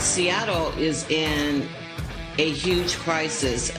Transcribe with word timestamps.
Seattle 0.00 0.72
is 0.78 1.08
in 1.10 1.68
a 2.38 2.50
huge 2.50 2.96
crisis. 2.96 3.70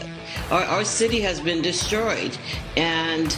Our, 0.52 0.62
our 0.62 0.86
city 0.86 1.20
has 1.22 1.42
been 1.42 1.62
destroyed, 1.62 2.38
and 2.78 3.36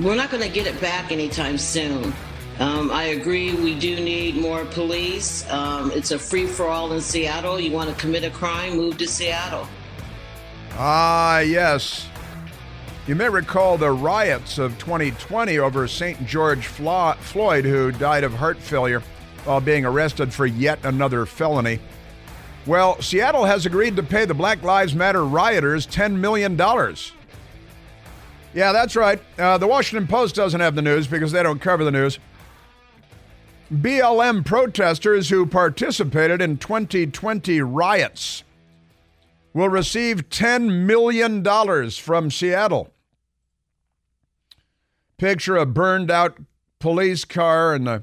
we're 0.00 0.16
not 0.16 0.30
going 0.30 0.42
to 0.42 0.48
get 0.48 0.66
it 0.66 0.80
back 0.80 1.12
anytime 1.12 1.56
soon. 1.56 2.12
Um, 2.58 2.90
I 2.90 3.04
agree, 3.04 3.54
we 3.54 3.78
do 3.78 3.96
need 3.96 4.36
more 4.36 4.64
police. 4.66 5.48
Um, 5.50 5.92
it's 5.92 6.10
a 6.10 6.18
free 6.18 6.46
for 6.46 6.66
all 6.66 6.92
in 6.92 7.00
Seattle. 7.00 7.60
You 7.60 7.72
want 7.72 7.88
to 7.88 7.94
commit 7.94 8.24
a 8.24 8.30
crime, 8.30 8.76
move 8.76 8.98
to 8.98 9.06
Seattle. 9.06 9.66
Ah, 10.72 11.38
yes. 11.38 12.08
You 13.06 13.14
may 13.14 13.28
recall 13.28 13.78
the 13.78 13.92
riots 13.92 14.58
of 14.58 14.76
2020 14.78 15.58
over 15.58 15.88
St. 15.88 16.26
George 16.26 16.66
Floyd, 16.66 17.64
who 17.64 17.92
died 17.92 18.24
of 18.24 18.34
heart 18.34 18.58
failure 18.58 19.02
while 19.44 19.60
being 19.60 19.84
arrested 19.84 20.34
for 20.34 20.44
yet 20.44 20.78
another 20.84 21.24
felony. 21.24 21.78
Well, 22.66 23.00
Seattle 23.00 23.46
has 23.46 23.64
agreed 23.64 23.96
to 23.96 24.02
pay 24.02 24.26
the 24.26 24.34
Black 24.34 24.62
Lives 24.62 24.94
Matter 24.94 25.24
rioters 25.24 25.86
$10 25.86 26.16
million. 26.16 26.56
Yeah, 28.52 28.72
that's 28.72 28.96
right. 28.96 29.20
Uh, 29.38 29.56
the 29.58 29.66
Washington 29.66 30.06
Post 30.06 30.34
doesn't 30.34 30.60
have 30.60 30.74
the 30.74 30.82
news 30.82 31.06
because 31.06 31.32
they 31.32 31.42
don't 31.42 31.60
cover 31.60 31.84
the 31.84 31.90
news. 31.90 32.18
BLM 33.72 34.44
protesters 34.44 35.30
who 35.30 35.46
participated 35.46 36.42
in 36.42 36.58
2020 36.58 37.62
riots 37.62 38.42
will 39.54 39.68
receive 39.68 40.28
$10 40.28 40.84
million 40.84 41.90
from 41.92 42.30
Seattle. 42.30 42.92
Picture 45.18 45.56
a 45.56 45.66
burned 45.66 46.10
out 46.10 46.38
police 46.80 47.24
car 47.24 47.74
and 47.74 47.86
the 47.86 48.02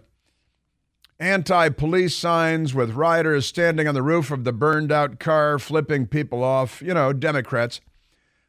anti 1.19 1.69
police 1.69 2.15
signs 2.15 2.73
with 2.73 2.91
rioters 2.91 3.45
standing 3.45 3.87
on 3.87 3.95
the 3.95 4.03
roof 4.03 4.31
of 4.31 4.43
the 4.43 4.53
burned 4.53 4.91
out 4.91 5.19
car, 5.19 5.59
flipping 5.59 6.07
people 6.07 6.43
off. 6.43 6.81
You 6.81 6.93
know, 6.93 7.13
Democrats. 7.13 7.81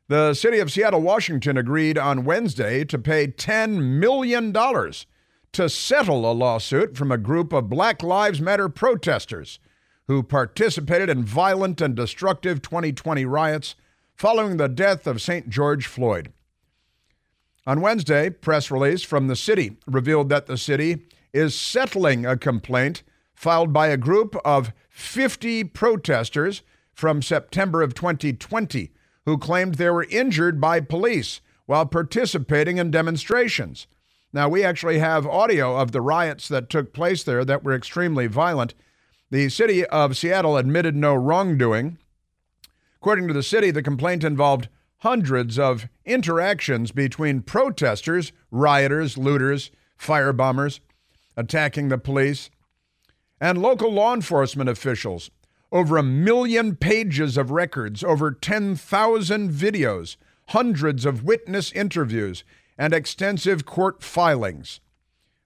The 0.09 0.33
city 0.33 0.59
of 0.59 0.73
Seattle, 0.73 1.03
Washington 1.03 1.59
agreed 1.59 1.98
on 1.98 2.25
Wednesday 2.25 2.83
to 2.87 2.98
pay 2.98 3.27
$10 3.27 3.98
million 3.98 4.55
to 4.55 5.69
settle 5.69 6.31
a 6.31 6.33
lawsuit 6.33 6.97
from 6.97 7.12
a 7.12 7.19
group 7.19 7.53
of 7.53 7.69
Black 7.69 8.03
Lives 8.03 8.41
Matter 8.41 8.70
protesters 8.70 9.59
who 10.07 10.23
participated 10.23 11.11
in 11.11 11.25
violent 11.25 11.83
and 11.83 11.95
destructive 11.95 12.62
2020 12.62 13.27
riots 13.27 13.75
following 14.14 14.57
the 14.57 14.69
death 14.69 15.07
of 15.07 15.20
St. 15.20 15.51
George 15.51 15.87
Floyd. 15.87 16.33
On 17.67 17.83
Wednesday, 17.83 18.31
press 18.31 18.70
release 18.70 19.03
from 19.03 19.29
the 19.29 19.37
city 19.37 19.77
revealed 19.87 20.31
that 20.31 20.47
the 20.47 20.57
city 20.57 21.07
is 21.33 21.55
settling 21.55 22.25
a 22.25 22.37
complaint 22.37 23.03
filed 23.34 23.73
by 23.73 23.89
a 23.89 23.97
group 23.97 24.37
of 24.45 24.73
50 24.91 25.65
protesters 25.65 26.62
from 26.93 27.23
September 27.23 27.83
of 27.83 27.95
2020 27.95 28.91
who 29.25 29.39
claimed 29.39 29.75
they 29.75 29.91
were 29.91 30.07
injured 30.11 30.61
by 30.61 30.81
police 30.81 31.41
while 31.67 31.87
participating 31.87 32.79
in 32.79 32.91
demonstrations. 32.91 33.87
Now, 34.33 34.48
we 34.48 34.65
actually 34.65 34.98
have 34.98 35.27
audio 35.27 35.77
of 35.77 35.93
the 35.93 36.01
riots 36.01 36.48
that 36.48 36.69
took 36.69 36.93
place 36.93 37.23
there 37.23 37.45
that 37.45 37.63
were 37.63 37.75
extremely 37.75 38.27
violent. 38.27 38.75
The 39.31 39.48
city 39.48 39.85
of 39.87 40.17
Seattle 40.17 40.57
admitted 40.57 40.97
no 40.97 41.15
wrongdoing. 41.15 41.98
According 42.97 43.29
to 43.29 43.35
the 43.35 43.42
city, 43.42 43.70
the 43.70 43.83
complaint 43.83 44.25
involved 44.25 44.69
hundreds 44.98 45.59
of 45.59 45.89
interactions 46.05 46.91
between 46.91 47.42
protesters, 47.42 48.33
rioters, 48.51 49.17
looters, 49.17 49.70
firebombers, 49.98 50.81
attacking 51.39 51.89
the 51.89 51.97
police, 51.97 52.50
and 53.41 53.62
local 53.62 53.92
law 53.92 54.12
enforcement 54.12 54.69
officials. 54.69 55.31
Over 55.70 55.97
a 55.97 56.03
million 56.03 56.75
pages 56.75 57.36
of 57.36 57.53
records, 57.53 58.03
over 58.03 58.33
10,000 58.33 59.50
videos, 59.50 60.17
hundreds 60.48 61.06
of 61.06 61.23
witness 61.23 61.70
interviews, 61.73 62.42
and 62.77 62.92
extensive 62.92 63.64
court 63.64 64.02
filings. 64.02 64.80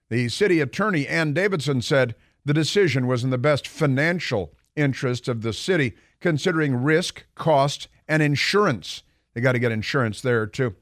The 0.09 0.29
city 0.29 0.59
attorney, 0.59 1.07
Ann 1.07 1.33
Davison, 1.33 1.81
said 1.81 2.15
the 2.43 2.53
decision 2.53 3.05
was 3.05 3.23
in 3.23 3.29
the 3.29 3.37
best 3.37 3.67
financial 3.67 4.53
interest 4.75 5.27
of 5.27 5.43
the 5.43 5.53
city, 5.53 5.93
considering 6.19 6.75
risk, 6.75 7.25
cost, 7.35 7.87
and 8.07 8.23
insurance. 8.23 9.03
They 9.33 9.41
got 9.41 9.51
to 9.51 9.59
get 9.59 9.71
insurance 9.71 10.21
there, 10.21 10.47
too. 10.47 10.75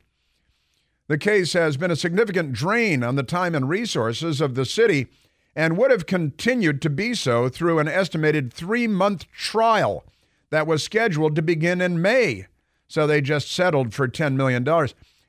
The 1.11 1.17
case 1.17 1.51
has 1.51 1.75
been 1.75 1.91
a 1.91 1.97
significant 1.97 2.53
drain 2.53 3.03
on 3.03 3.15
the 3.15 3.21
time 3.21 3.53
and 3.53 3.67
resources 3.67 4.39
of 4.39 4.55
the 4.55 4.63
city 4.63 5.07
and 5.53 5.77
would 5.77 5.91
have 5.91 6.05
continued 6.05 6.81
to 6.83 6.89
be 6.89 7.15
so 7.15 7.49
through 7.49 7.79
an 7.79 7.89
estimated 7.89 8.53
three 8.53 8.87
month 8.87 9.29
trial 9.33 10.05
that 10.51 10.65
was 10.65 10.83
scheduled 10.83 11.35
to 11.35 11.41
begin 11.41 11.81
in 11.81 12.01
May. 12.01 12.45
So 12.87 13.05
they 13.05 13.19
just 13.19 13.51
settled 13.51 13.93
for 13.93 14.07
$10 14.07 14.35
million. 14.35 14.65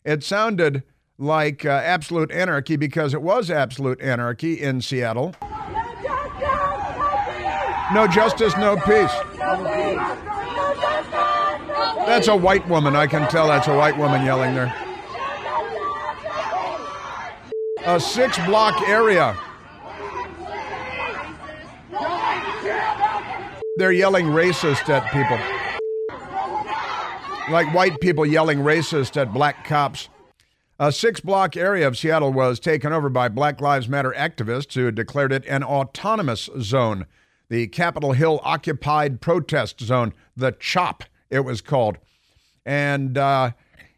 It 0.04 0.22
sounded 0.22 0.84
like 1.18 1.66
uh, 1.66 1.70
absolute 1.70 2.30
anarchy 2.30 2.76
because 2.76 3.12
it 3.12 3.20
was 3.20 3.50
absolute 3.50 4.00
anarchy 4.00 4.62
in 4.62 4.82
Seattle. 4.82 5.34
No 7.92 8.06
justice, 8.06 8.56
no 8.56 8.76
peace. 8.76 9.10
That's 12.06 12.28
a 12.28 12.36
white 12.36 12.68
woman. 12.68 12.94
I 12.94 13.08
can 13.08 13.28
tell 13.28 13.48
that's 13.48 13.66
a 13.66 13.76
white 13.76 13.98
woman 13.98 14.24
yelling 14.24 14.54
there 14.54 14.81
a 17.84 17.98
six 17.98 18.38
block 18.46 18.88
area. 18.88 19.36
They're 23.76 23.92
yelling 23.92 24.26
racist 24.26 24.88
at 24.88 25.10
people. 25.12 25.38
Like 27.50 27.72
white 27.74 28.00
people 28.00 28.24
yelling 28.24 28.60
racist 28.60 29.20
at 29.20 29.32
black 29.32 29.64
cops. 29.64 30.08
A 30.78 30.92
six 30.92 31.20
block 31.20 31.56
area 31.56 31.86
of 31.86 31.98
Seattle 31.98 32.32
was 32.32 32.60
taken 32.60 32.92
over 32.92 33.08
by 33.08 33.28
Black 33.28 33.60
Lives 33.60 33.88
Matter 33.88 34.14
activists 34.16 34.74
who 34.74 34.90
declared 34.90 35.32
it 35.32 35.44
an 35.46 35.62
autonomous 35.62 36.48
zone. 36.60 37.06
The 37.48 37.66
Capitol 37.68 38.12
Hill 38.12 38.40
Occupied 38.42 39.20
Protest 39.20 39.80
Zone, 39.80 40.12
the 40.36 40.52
CHOP, 40.52 41.04
it 41.30 41.40
was 41.40 41.60
called. 41.60 41.98
And 42.64 43.18
uh, 43.18 43.52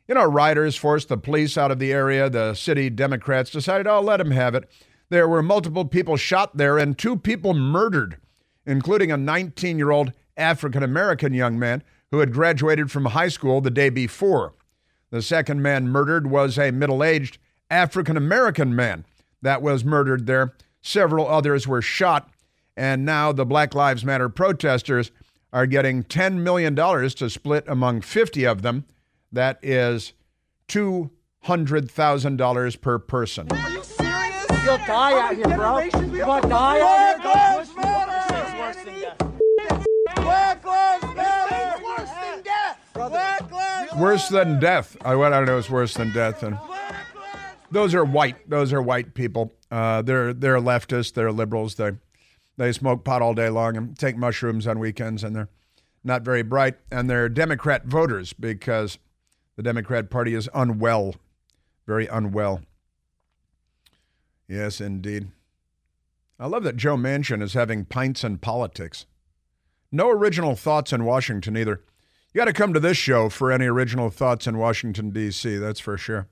you 0.08 0.14
know, 0.14 0.24
rioters 0.24 0.76
forced 0.76 1.08
the 1.08 1.16
police 1.16 1.56
out 1.56 1.70
of 1.70 1.78
the 1.78 1.92
area. 1.92 2.28
The 2.28 2.54
city 2.54 2.90
Democrats 2.90 3.50
decided, 3.50 3.86
oh, 3.86 4.00
let 4.00 4.18
them 4.18 4.32
have 4.32 4.54
it. 4.54 4.70
There 5.08 5.28
were 5.28 5.42
multiple 5.42 5.84
people 5.84 6.16
shot 6.16 6.56
there 6.56 6.78
and 6.78 6.98
two 6.98 7.16
people 7.16 7.54
murdered, 7.54 8.18
including 8.66 9.10
a 9.10 9.16
19 9.16 9.78
year 9.78 9.90
old 9.90 10.12
African 10.36 10.82
American 10.82 11.32
young 11.32 11.58
man 11.58 11.82
who 12.10 12.18
had 12.18 12.32
graduated 12.32 12.90
from 12.90 13.06
high 13.06 13.28
school 13.28 13.60
the 13.60 13.70
day 13.70 13.88
before. 13.88 14.54
The 15.10 15.22
second 15.22 15.62
man 15.62 15.88
murdered 15.88 16.28
was 16.28 16.58
a 16.58 16.70
middle 16.70 17.04
aged 17.04 17.38
African 17.70 18.16
American 18.16 18.74
man 18.74 19.04
that 19.42 19.62
was 19.62 19.84
murdered 19.84 20.26
there. 20.26 20.54
Several 20.82 21.26
others 21.28 21.66
were 21.66 21.82
shot, 21.82 22.30
and 22.76 23.04
now 23.04 23.32
the 23.32 23.46
Black 23.46 23.74
Lives 23.74 24.04
Matter 24.04 24.28
protesters 24.28 25.10
are 25.52 25.66
getting 25.66 26.02
$10 26.02 26.38
million 26.38 26.74
to 26.74 27.30
split 27.30 27.64
among 27.68 28.00
50 28.00 28.44
of 28.44 28.62
them 28.62 28.84
that 29.34 29.58
is 29.62 30.14
$200,000 30.68 32.80
per 32.80 32.98
person. 32.98 33.46
Are 33.52 33.70
you 33.70 33.82
serious? 33.82 34.46
You'll 34.64 34.78
die 34.78 35.20
out 35.20 35.34
here, 35.36 35.56
bro. 35.56 35.78
You'll 35.80 36.40
die 36.40 36.80
out 36.80 37.20
here. 37.20 37.30
Worse 38.58 38.76
than 38.76 39.00
death. 39.00 39.18
Black 40.16 40.64
Lives 40.64 41.04
Matter. 41.14 41.82
Worse 41.84 42.10
than 42.10 42.42
death. 42.42 42.78
Black 42.94 43.52
Lives 43.52 43.94
Worse 43.94 44.28
than 44.28 44.58
death. 44.60 44.96
I, 45.04 45.12
I 45.14 45.28
don't 45.30 45.44
know. 45.46 45.58
It's 45.58 45.68
worse 45.68 45.92
than 45.94 46.12
death. 46.12 46.42
And 46.42 46.56
those 47.70 47.94
are 47.94 48.04
white. 48.04 48.48
Those 48.48 48.72
are 48.72 48.80
white 48.80 49.12
people. 49.14 49.52
Uh, 49.70 50.00
they're 50.02 50.32
they're 50.32 50.58
leftists. 50.58 51.12
They're 51.12 51.32
liberals. 51.32 51.74
They 51.74 51.92
they 52.56 52.72
smoke 52.72 53.04
pot 53.04 53.20
all 53.20 53.34
day 53.34 53.50
long 53.50 53.76
and 53.76 53.98
take 53.98 54.16
mushrooms 54.16 54.66
on 54.66 54.78
weekends, 54.78 55.22
and 55.22 55.36
they're 55.36 55.50
not 56.02 56.22
very 56.22 56.42
bright. 56.42 56.76
And 56.90 57.10
they're 57.10 57.28
Democrat 57.28 57.84
voters 57.84 58.32
because 58.32 58.98
the 59.56 59.62
Democrat 59.62 60.10
Party 60.10 60.34
is 60.34 60.48
unwell, 60.54 61.14
very 61.86 62.06
unwell. 62.06 62.62
Yes, 64.48 64.80
indeed. 64.80 65.28
I 66.38 66.46
love 66.46 66.64
that 66.64 66.76
Joe 66.76 66.96
Manchin 66.96 67.42
is 67.42 67.54
having 67.54 67.84
pints 67.84 68.24
and 68.24 68.40
politics. 68.40 69.06
No 69.92 70.10
original 70.10 70.56
thoughts 70.56 70.92
in 70.92 71.04
Washington 71.04 71.56
either. 71.56 71.80
You 72.32 72.38
got 72.38 72.46
to 72.46 72.52
come 72.52 72.74
to 72.74 72.80
this 72.80 72.96
show 72.96 73.28
for 73.28 73.52
any 73.52 73.66
original 73.66 74.10
thoughts 74.10 74.46
in 74.48 74.58
Washington, 74.58 75.10
D.C., 75.10 75.56
that's 75.56 75.78
for 75.78 75.96
sure. 75.96 76.26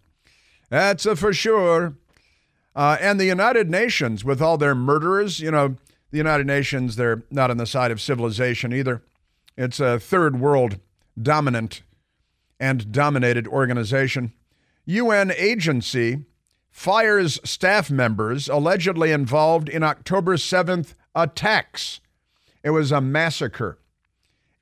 That's 0.69 1.05
for 1.05 1.33
sure. 1.33 1.95
Uh, 2.75 2.97
and 3.01 3.21
the 3.21 3.27
United 3.27 3.71
Nations, 3.71 4.25
with 4.25 4.43
all 4.43 4.59
their 4.59 4.75
murderers, 4.75 5.39
you 5.39 5.51
know, 5.51 5.77
the 6.11 6.19
United 6.19 6.47
Nations, 6.47 6.97
they're 6.97 7.23
not 7.31 7.51
on 7.51 7.57
the 7.57 7.67
side 7.67 7.93
of 7.93 8.01
civilization 8.01 8.73
either. 8.73 9.03
It's 9.57 9.79
a 9.79 10.01
third 10.01 10.41
world 10.41 10.79
dominant 11.21 11.83
and 12.63 12.93
dominated 12.93 13.49
organization. 13.49 14.33
UN 14.85 15.33
agency 15.37 16.25
fires 16.71 17.41
staff 17.43 17.91
members 17.91 18.49
allegedly 18.49 19.11
involved 19.11 19.69
in 19.69 19.83
October 19.83 20.37
7th 20.37 20.95
attacks 21.13 22.01
It 22.63 22.71
was 22.71 22.93
a 22.93 23.01
massacre. 23.01 23.81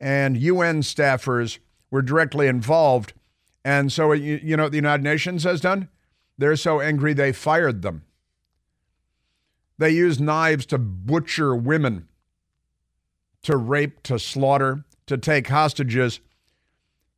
And 0.00 0.38
UN 0.38 0.80
staffers 0.80 1.58
were 1.90 2.00
directly 2.00 2.46
involved. 2.46 3.12
And 3.66 3.92
so, 3.92 4.12
uh, 4.12 4.14
you, 4.14 4.40
you 4.42 4.56
know 4.56 4.62
what 4.62 4.72
the 4.72 4.78
United 4.78 5.04
Nations 5.04 5.44
has 5.44 5.60
done? 5.60 5.90
They're 6.38 6.56
so 6.56 6.80
angry 6.80 7.12
they 7.12 7.32
fired 7.32 7.82
them. 7.82 8.04
They 9.76 9.90
used 9.90 10.22
knives 10.22 10.64
to 10.66 10.78
butcher 10.78 11.54
women, 11.54 12.08
to 13.42 13.58
rape, 13.58 14.02
to 14.04 14.18
slaughter, 14.18 14.84
to 15.04 15.18
take 15.18 15.48
hostages. 15.48 16.20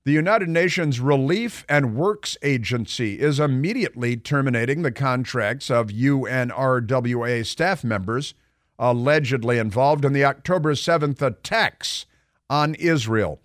The 0.04 0.12
United 0.12 0.48
Nations 0.48 0.98
Relief 0.98 1.64
and 1.68 1.94
Works 1.94 2.36
Agency 2.42 3.20
is 3.20 3.38
immediately 3.38 4.16
terminating 4.16 4.82
the 4.82 4.90
contracts 4.90 5.70
of 5.70 5.90
UNRWA 5.90 7.46
staff 7.46 7.84
members 7.84 8.34
allegedly 8.80 9.58
involved 9.58 10.04
in 10.04 10.12
the 10.12 10.24
October 10.24 10.72
7th 10.72 11.22
attacks 11.22 12.04
on 12.50 12.74
Israel. 12.74 13.40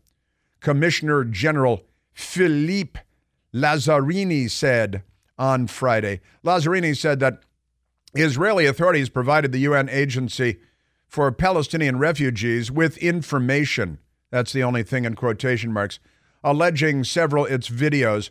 Commissioner 0.60 1.24
General 1.24 1.84
Philippe 2.12 3.02
Lazzarini 3.54 4.50
said 4.50 5.04
on 5.38 5.68
Friday. 5.68 6.22
Lazzarini 6.44 6.98
said 6.98 7.20
that 7.20 7.44
Israeli 8.16 8.66
authorities 8.66 9.10
provided 9.10 9.52
the 9.52 9.60
UN 9.60 9.90
agency 9.90 10.58
for 11.08 11.32
Palestinian 11.32 12.00
refugees 12.00 12.72
with 12.72 12.98
information. 12.98 14.00
That's 14.32 14.54
the 14.54 14.64
only 14.64 14.82
thing 14.82 15.06
in 15.06 15.14
quotation 15.14 15.72
marks, 15.72 16.00
alleging 16.50 17.04
several 17.04 17.46
its 17.46 17.70
videos. 17.70 18.30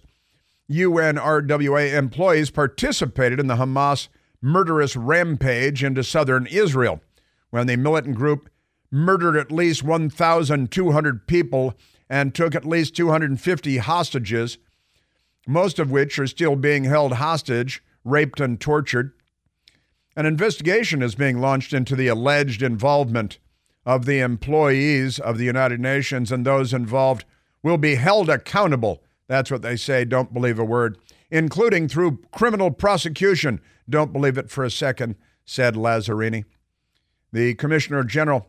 UNRWA 0.70 1.92
employees 1.92 2.50
participated 2.50 3.38
in 3.38 3.46
the 3.46 3.56
Hamas 3.56 4.08
murderous 4.40 4.96
rampage 4.96 5.84
into 5.84 6.02
southern 6.02 6.46
Israel 6.46 7.00
when 7.50 7.66
the 7.66 7.76
militant 7.76 8.16
group 8.16 8.48
murdered 8.90 9.36
at 9.36 9.52
least 9.52 9.82
1,200 9.82 11.26
people 11.26 11.74
and 12.08 12.34
took 12.34 12.54
at 12.54 12.64
least 12.64 12.96
250 12.96 13.76
hostages, 13.78 14.56
most 15.46 15.78
of 15.78 15.90
which 15.90 16.18
are 16.18 16.26
still 16.26 16.56
being 16.56 16.84
held 16.84 17.12
hostage, 17.14 17.82
raped, 18.02 18.40
and 18.40 18.60
tortured. 18.60 19.12
An 20.16 20.24
investigation 20.24 21.02
is 21.02 21.14
being 21.14 21.38
launched 21.38 21.74
into 21.74 21.94
the 21.94 22.08
alleged 22.08 22.62
involvement 22.62 23.38
of 23.84 24.06
the 24.06 24.20
employees 24.20 25.18
of 25.18 25.36
the 25.36 25.44
United 25.44 25.80
Nations, 25.80 26.32
and 26.32 26.46
those 26.46 26.72
involved 26.72 27.26
will 27.66 27.78
be 27.78 27.96
held 27.96 28.30
accountable. 28.30 29.02
That's 29.26 29.50
what 29.50 29.62
they 29.62 29.76
say. 29.76 30.04
Don't 30.04 30.32
believe 30.32 30.60
a 30.60 30.64
word, 30.64 30.98
including 31.32 31.88
through 31.88 32.20
criminal 32.30 32.70
prosecution. 32.70 33.60
Don't 33.90 34.12
believe 34.12 34.38
it 34.38 34.52
for 34.52 34.62
a 34.62 34.70
second, 34.70 35.16
said 35.44 35.74
Lazzarini. 35.74 36.44
The 37.32 37.54
Commissioner 37.54 38.04
General 38.04 38.46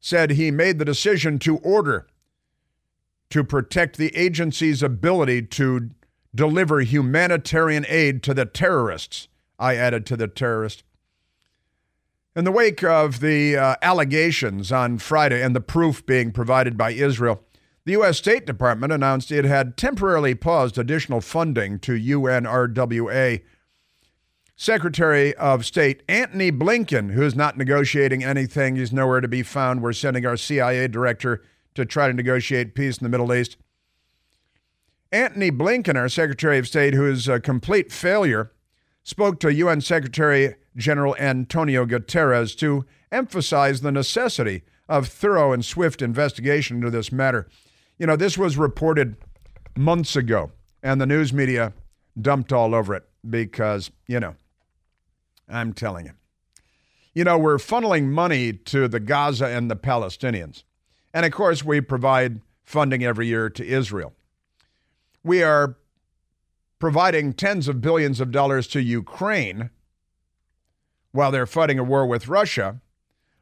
said 0.00 0.32
he 0.32 0.50
made 0.50 0.80
the 0.80 0.84
decision 0.84 1.38
to 1.38 1.58
order 1.58 2.08
to 3.30 3.44
protect 3.44 3.98
the 3.98 4.14
agency's 4.16 4.82
ability 4.82 5.42
to 5.42 5.90
deliver 6.34 6.80
humanitarian 6.80 7.86
aid 7.88 8.20
to 8.24 8.34
the 8.34 8.46
terrorists. 8.46 9.28
I 9.60 9.76
added 9.76 10.04
to 10.06 10.16
the 10.16 10.26
terrorists. 10.26 10.82
In 12.34 12.42
the 12.42 12.50
wake 12.50 12.82
of 12.82 13.20
the 13.20 13.56
uh, 13.56 13.76
allegations 13.80 14.72
on 14.72 14.98
Friday 14.98 15.40
and 15.40 15.54
the 15.54 15.60
proof 15.60 16.04
being 16.04 16.32
provided 16.32 16.76
by 16.76 16.90
Israel, 16.90 17.44
the 17.84 17.92
U.S. 17.92 18.18
State 18.18 18.46
Department 18.46 18.92
announced 18.92 19.32
it 19.32 19.44
had 19.44 19.76
temporarily 19.76 20.34
paused 20.34 20.76
additional 20.76 21.20
funding 21.20 21.78
to 21.80 21.92
UNRWA. 21.92 23.42
Secretary 24.54 25.34
of 25.36 25.64
State 25.64 26.02
Antony 26.06 26.52
Blinken, 26.52 27.12
who's 27.12 27.34
not 27.34 27.56
negotiating 27.56 28.22
anything, 28.22 28.76
he's 28.76 28.92
nowhere 28.92 29.22
to 29.22 29.28
be 29.28 29.42
found. 29.42 29.82
We're 29.82 29.94
sending 29.94 30.26
our 30.26 30.36
CIA 30.36 30.86
director 30.88 31.42
to 31.74 31.86
try 31.86 32.08
to 32.08 32.12
negotiate 32.12 32.74
peace 32.74 32.98
in 32.98 33.04
the 33.04 33.08
Middle 33.08 33.32
East. 33.32 33.56
Antony 35.10 35.50
Blinken, 35.50 35.96
our 35.96 36.10
Secretary 36.10 36.58
of 36.58 36.68
State, 36.68 36.92
who 36.92 37.10
is 37.10 37.26
a 37.26 37.40
complete 37.40 37.90
failure, 37.90 38.52
spoke 39.02 39.40
to 39.40 39.52
UN 39.52 39.80
Secretary 39.80 40.54
General 40.76 41.16
Antonio 41.18 41.86
Guterres 41.86 42.56
to 42.58 42.84
emphasize 43.10 43.80
the 43.80 43.90
necessity 43.90 44.62
of 44.88 45.08
thorough 45.08 45.52
and 45.52 45.64
swift 45.64 46.02
investigation 46.02 46.76
into 46.76 46.90
this 46.90 47.10
matter. 47.10 47.48
You 48.00 48.06
know, 48.06 48.16
this 48.16 48.38
was 48.38 48.56
reported 48.56 49.16
months 49.76 50.16
ago, 50.16 50.52
and 50.82 50.98
the 50.98 51.04
news 51.04 51.34
media 51.34 51.74
dumped 52.18 52.50
all 52.50 52.74
over 52.74 52.94
it 52.94 53.06
because, 53.28 53.90
you 54.06 54.18
know, 54.18 54.36
I'm 55.50 55.74
telling 55.74 56.06
you. 56.06 56.12
You 57.12 57.24
know, 57.24 57.36
we're 57.36 57.58
funneling 57.58 58.06
money 58.06 58.54
to 58.54 58.88
the 58.88 59.00
Gaza 59.00 59.48
and 59.48 59.70
the 59.70 59.76
Palestinians. 59.76 60.62
And 61.12 61.26
of 61.26 61.32
course, 61.32 61.62
we 61.62 61.82
provide 61.82 62.40
funding 62.64 63.04
every 63.04 63.26
year 63.26 63.50
to 63.50 63.66
Israel. 63.66 64.14
We 65.22 65.42
are 65.42 65.76
providing 66.78 67.34
tens 67.34 67.68
of 67.68 67.82
billions 67.82 68.18
of 68.18 68.30
dollars 68.30 68.66
to 68.68 68.80
Ukraine 68.80 69.68
while 71.12 71.30
they're 71.30 71.44
fighting 71.44 71.78
a 71.78 71.84
war 71.84 72.06
with 72.06 72.28
Russia, 72.28 72.80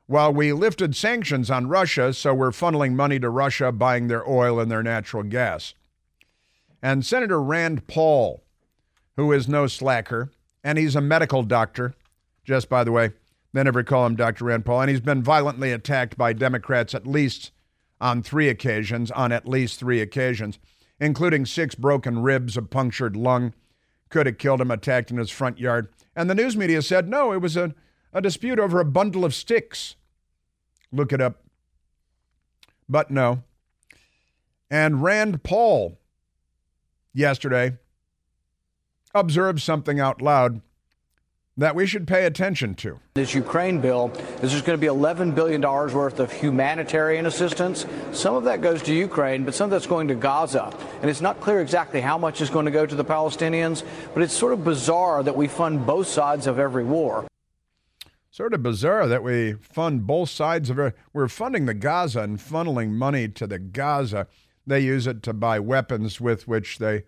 while 0.09 0.33
we 0.33 0.55
lifted 0.55 0.97
sanctions 0.97 1.51
on 1.51 1.69
Russia, 1.69 2.15
so 2.15 2.33
we're 2.33 2.51
funneling 2.51 2.95
money 2.95 3.21
to 3.21 3.29
Russia, 3.29 3.71
buying 3.71 4.09
their 4.09 4.29
oil 4.29 4.59
and 4.59 4.71
their 4.71 4.83
natural 4.83 5.23
gas. 5.23 5.75
And 6.83 7.05
Senator 7.05 7.43
Rand 7.43 7.87
Paul, 7.87 8.43
who 9.17 9.31
is 9.33 9.47
no 9.47 9.67
slacker, 9.67 10.33
and 10.65 10.79
he's 10.79 10.97
a 10.97 11.03
medical 11.03 11.43
doctor, 11.43 11.95
just 12.43 12.71
by 12.71 12.85
the 12.85 12.93
way, 12.93 13.11
they 13.53 13.63
never 13.63 13.83
call 13.83 14.07
him 14.07 14.17
Dr. 14.17 14.47
Rand 14.47 14.65
Paul, 14.65 14.81
and 14.81 14.91
he's 14.91 15.01
been 15.01 15.23
violently 15.23 15.73
attacked 15.73 16.17
by 16.17 16.33
Democrats 16.33 16.95
at 16.95 17.07
least 17.07 17.51
on 18.01 18.23
three 18.23 18.49
occasions, 18.49 19.11
on 19.11 19.31
at 19.31 19.47
least 19.47 19.79
three 19.79 20.01
occasions, 20.01 20.59
including 20.99 21.45
six 21.45 21.75
broken 21.75 22.23
ribs, 22.23 22.57
a 22.57 22.63
punctured 22.63 23.15
lung, 23.15 23.53
could 24.09 24.25
have 24.25 24.39
killed 24.39 24.63
him, 24.63 24.71
attacked 24.71 25.11
in 25.11 25.19
his 25.19 25.31
front 25.31 25.59
yard. 25.59 25.89
And 26.17 26.31
the 26.31 26.35
news 26.35 26.57
media 26.57 26.81
said, 26.81 27.09
no, 27.09 27.33
it 27.33 27.43
was 27.43 27.59
a, 27.59 27.75
a 28.15 28.23
dispute 28.23 28.59
over 28.59 28.81
a 28.81 28.87
bundle 28.87 29.25
of 29.27 29.35
sticks. 29.35 29.97
Look 30.93 31.13
it 31.13 31.21
up. 31.21 31.43
But 32.89 33.11
no. 33.11 33.43
And 34.71 35.03
Rand 35.03 35.43
Paul 35.43 35.99
yesterday 37.15 37.77
observed 39.15 39.61
something 39.61 40.01
out 40.01 40.23
loud 40.23 40.61
that 41.59 41.75
we 41.75 41.87
should 41.87 42.07
pay 42.07 42.25
attention 42.25 42.73
to. 42.77 43.01
This 43.15 43.35
Ukraine 43.35 43.81
bill 43.81 44.13
is 44.43 44.53
there's 44.53 44.63
going 44.63 44.79
to 44.79 44.81
be 44.81 44.87
$11 44.87 45.35
billion 45.35 45.61
worth 45.61 46.21
of 46.21 46.31
humanitarian 46.31 47.27
assistance. 47.27 47.85
Some 48.13 48.37
of 48.37 48.45
that 48.45 48.61
goes 48.61 48.81
to 48.85 48.95
Ukraine, 48.95 49.45
but 49.45 49.55
some 49.55 49.65
of 49.65 49.71
that's 49.73 49.87
going 49.87 50.07
to 50.09 50.15
Gaza. 50.15 50.73
And 51.03 51.11
it's 51.11 51.21
not 51.21 51.41
clear 51.41 51.61
exactly 51.61 52.01
how 52.01 52.17
much 52.17 52.41
is 52.41 52.49
going 52.49 52.67
to 52.67 52.71
go 52.71 52.87
to 52.87 52.95
the 52.95 53.05
Palestinians, 53.05 53.83
but 54.15 54.23
it's 54.23 54.35
sort 54.35 54.53
of 54.53 54.63
bizarre 54.63 55.25
that 55.25 55.37
we 55.37 55.49
fund 55.49 55.85
both 55.85 56.07
sides 56.07 56.47
of 56.47 56.61
every 56.61 56.85
war. 56.85 57.28
Sort 58.39 58.55
of 58.55 58.63
bizarre 58.63 59.09
that 59.09 59.25
we 59.25 59.55
fund 59.55 60.07
both 60.07 60.31
sides 60.31 60.71
of 60.71 60.79
it. 60.79 60.95
We're 61.13 61.27
funding 61.27 61.67
the 61.67 61.75
Gaza 61.75 62.21
and 62.21 62.39
funneling 62.39 62.91
money 62.91 63.27
to 63.27 63.49
the 63.49 63.59
Gaza. 63.59 64.29
They 64.65 64.79
use 64.79 65.09
it 65.09 65.25
to 65.25 65.33
buy 65.33 65.59
weapons 65.59 66.21
with 66.21 66.47
which 66.47 66.79
they 66.79 67.03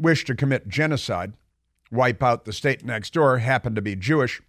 wish 0.00 0.24
to 0.24 0.34
commit 0.34 0.66
genocide 0.66 1.34
wipe 1.92 2.20
out 2.20 2.46
the 2.46 2.52
state 2.52 2.84
next 2.84 3.12
door 3.12 3.38
happen 3.38 3.76
to 3.76 3.80
be 3.80 3.94
Jewish. 3.94 4.42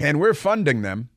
And 0.00 0.18
we're 0.18 0.34
funding 0.34 0.82
them 0.82 1.10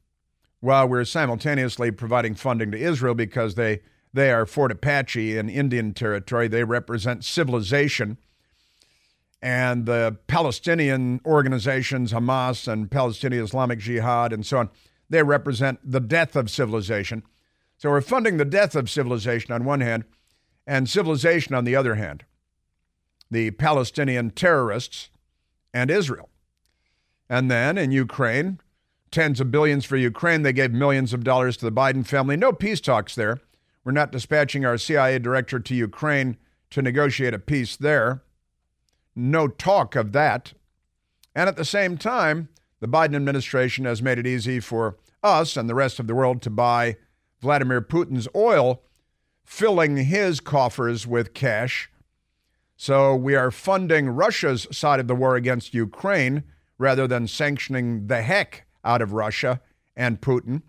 while 0.60 0.88
we're 0.88 1.06
simultaneously 1.06 1.90
providing 1.90 2.36
funding 2.36 2.70
to 2.70 2.78
Israel 2.78 3.16
because 3.16 3.56
they, 3.56 3.80
they 4.14 4.32
are 4.32 4.46
Fort 4.46 4.72
Apache 4.72 5.40
in 5.40 5.50
Indian 5.50 5.92
territory. 5.92 6.48
They 6.48 6.66
represent 6.66 7.26
civilization. 7.26 8.20
And 9.42 9.86
the 9.86 10.18
Palestinian 10.28 11.22
organizations, 11.26 12.12
Hamas 12.12 12.68
and 12.68 12.92
Palestinian 12.92 13.44
Islamic 13.44 13.80
Jihad, 13.80 14.34
and 14.34 14.46
so 14.46 14.58
on, 14.58 14.70
they 15.10 15.24
represent 15.24 15.80
the 15.84 16.02
death 16.02 16.36
of 16.36 16.50
civilization. 16.50 17.24
So 17.78 17.90
we're 17.90 18.02
funding 18.02 18.38
the 18.38 18.46
death 18.46 18.76
of 18.76 18.90
civilization 18.90 19.54
on 19.54 19.64
one 19.64 19.82
hand, 19.82 20.04
and 20.68 20.90
civilization 20.90 21.56
on 21.56 21.64
the 21.64 21.76
other 21.76 21.96
hand 21.96 22.26
the 23.32 23.52
Palestinian 23.52 24.32
terrorists 24.32 25.10
and 25.74 25.92
Israel. 25.92 26.30
And 27.30 27.50
then 27.50 27.78
in 27.78 27.92
Ukraine, 27.92 28.60
tens 29.12 29.40
of 29.40 29.52
billions 29.52 29.86
for 29.86 29.98
Ukraine. 29.98 30.42
They 30.42 30.54
gave 30.54 30.72
millions 30.72 31.14
of 31.14 31.24
dollars 31.24 31.58
to 31.58 31.66
the 31.66 31.72
Biden 31.72 32.06
family. 32.06 32.38
No 32.38 32.52
peace 32.52 32.82
talks 32.82 33.16
there. 33.16 33.40
We're 33.84 33.92
not 33.92 34.12
dispatching 34.12 34.66
our 34.66 34.78
CIA 34.78 35.20
director 35.20 35.60
to 35.60 35.76
Ukraine 35.76 36.38
to 36.72 36.82
negotiate 36.82 37.34
a 37.34 37.40
peace 37.40 37.76
there. 37.76 38.24
No 39.16 39.48
talk 39.48 39.96
of 39.96 40.12
that. 40.14 40.54
And 41.36 41.48
at 41.48 41.58
the 41.58 41.66
same 41.66 41.98
time, 41.98 42.50
the 42.80 42.88
Biden 42.88 43.16
administration 43.16 43.86
has 43.86 44.02
made 44.02 44.18
it 44.18 44.28
easy 44.28 44.60
for 44.60 44.98
us 45.22 45.58
and 45.58 45.70
the 45.70 45.76
rest 45.76 46.00
of 46.00 46.08
the 46.08 46.16
world 46.16 46.42
to 46.44 46.50
buy 46.50 46.98
Vladimir 47.42 47.82
Putin's 47.82 48.28
oil, 48.36 48.82
filling 49.44 49.98
his 49.98 50.40
coffers 50.40 51.06
with 51.06 51.34
cash 51.34 51.90
so 52.82 53.14
we 53.14 53.36
are 53.36 53.52
funding 53.52 54.08
Russia's 54.08 54.66
side 54.72 55.02
of 55.02 55.10
the 55.10 55.16
war 55.16 55.36
against 55.36 55.74
Ukraine 55.74 56.46
rather 56.78 57.08
than 57.08 57.28
sanctioning 57.28 58.08
the 58.08 58.22
heck 58.22 58.68
out 58.86 59.02
of 59.02 59.12
Russia 59.12 59.60
and 59.98 60.22
Putin. 60.22 60.62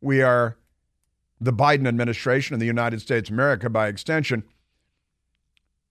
we 0.00 0.22
are 0.22 0.56
the 1.38 1.52
Biden 1.52 1.86
administration 1.86 2.54
and 2.54 2.62
the 2.62 2.66
United 2.66 3.02
States 3.02 3.28
America 3.28 3.68
by 3.68 3.88
extension 3.88 4.42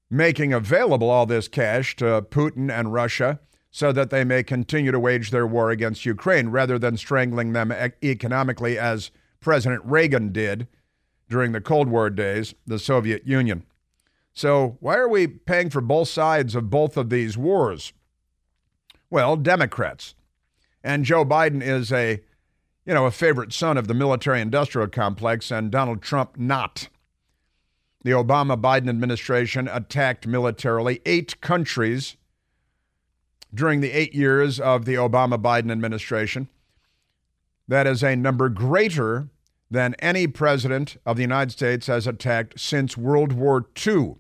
making 0.10 0.54
available 0.54 1.10
all 1.10 1.26
this 1.26 1.48
cash 1.48 1.96
to 1.98 2.22
Putin 2.22 2.72
and 2.72 2.94
Russia 2.94 3.40
so 3.70 3.92
that 3.92 4.10
they 4.10 4.24
may 4.24 4.44
continue 4.44 4.92
to 4.92 5.00
wage 5.00 5.32
their 5.32 5.46
war 5.46 5.70
against 5.70 6.06
Ukraine 6.06 6.50
rather 6.50 6.80
than 6.80 6.98
strangling 6.98 7.54
them 7.54 7.72
economically 8.02 8.78
as 8.78 9.12
President 9.40 9.82
Reagan 9.86 10.32
did 10.32 10.68
during 11.30 11.52
the 11.52 11.62
Cold 11.62 11.90
War 11.90 12.10
days, 12.10 12.56
the 12.66 12.80
Soviet 12.80 13.28
Union. 13.28 13.64
So, 14.34 14.78
why 14.80 14.96
are 14.98 15.10
we 15.10 15.28
paying 15.28 15.70
for 15.70 15.82
both 15.82 16.08
sides 16.08 16.56
of 16.56 16.70
both 16.70 16.96
of 16.96 17.10
these 17.10 17.38
wars? 17.38 17.92
Well, 19.10 19.36
Democrats. 19.36 20.16
And 20.84 21.06
Joe 21.06 21.26
Biden 21.26 21.62
is 21.62 21.92
a, 21.92 22.22
you 22.86 22.94
know, 22.94 23.06
a 23.06 23.12
favorite 23.12 23.52
son 23.52 23.78
of 23.78 23.88
the 23.88 23.94
military 23.94 24.40
industrial 24.40 24.88
complex 24.90 25.52
and 25.52 25.72
Donald 25.72 26.02
Trump 26.02 26.38
not. 26.38 26.88
The 28.08 28.14
Obama 28.14 28.56
Biden 28.56 28.88
administration 28.88 29.68
attacked 29.68 30.26
militarily 30.26 31.02
eight 31.06 31.42
countries 31.42 32.16
during 33.54 33.82
the 33.82 33.92
eight 33.92 34.16
years 34.16 34.62
of 34.62 34.86
the 34.86 34.94
Obama 34.94 35.38
Biden 35.38 35.70
administration. 35.70 36.48
That 37.68 37.86
is 37.86 38.06
a 38.06 38.16
number 38.16 38.48
greater 38.48 39.28
than 39.70 39.94
any 39.96 40.26
president 40.26 40.96
of 41.06 41.18
the 41.18 41.24
United 41.24 41.52
States 41.52 41.88
has 41.88 42.08
attacked 42.08 42.58
since 42.58 42.96
World 42.96 43.34
War 43.34 43.68
II. 43.86 44.16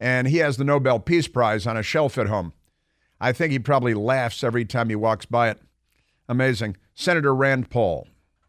And 0.00 0.26
he 0.28 0.38
has 0.38 0.56
the 0.56 0.64
Nobel 0.64 0.98
Peace 0.98 1.28
Prize 1.28 1.66
on 1.66 1.76
a 1.76 1.82
shelf 1.82 2.16
at 2.16 2.28
home. 2.28 2.54
I 3.20 3.32
think 3.32 3.52
he 3.52 3.58
probably 3.58 3.92
laughs 3.92 4.42
every 4.42 4.64
time 4.64 4.88
he 4.88 4.96
walks 4.96 5.26
by 5.26 5.50
it. 5.50 5.60
Amazing. 6.30 6.78
Senator 6.94 7.34
Rand 7.34 7.68
Paul. 7.68 8.08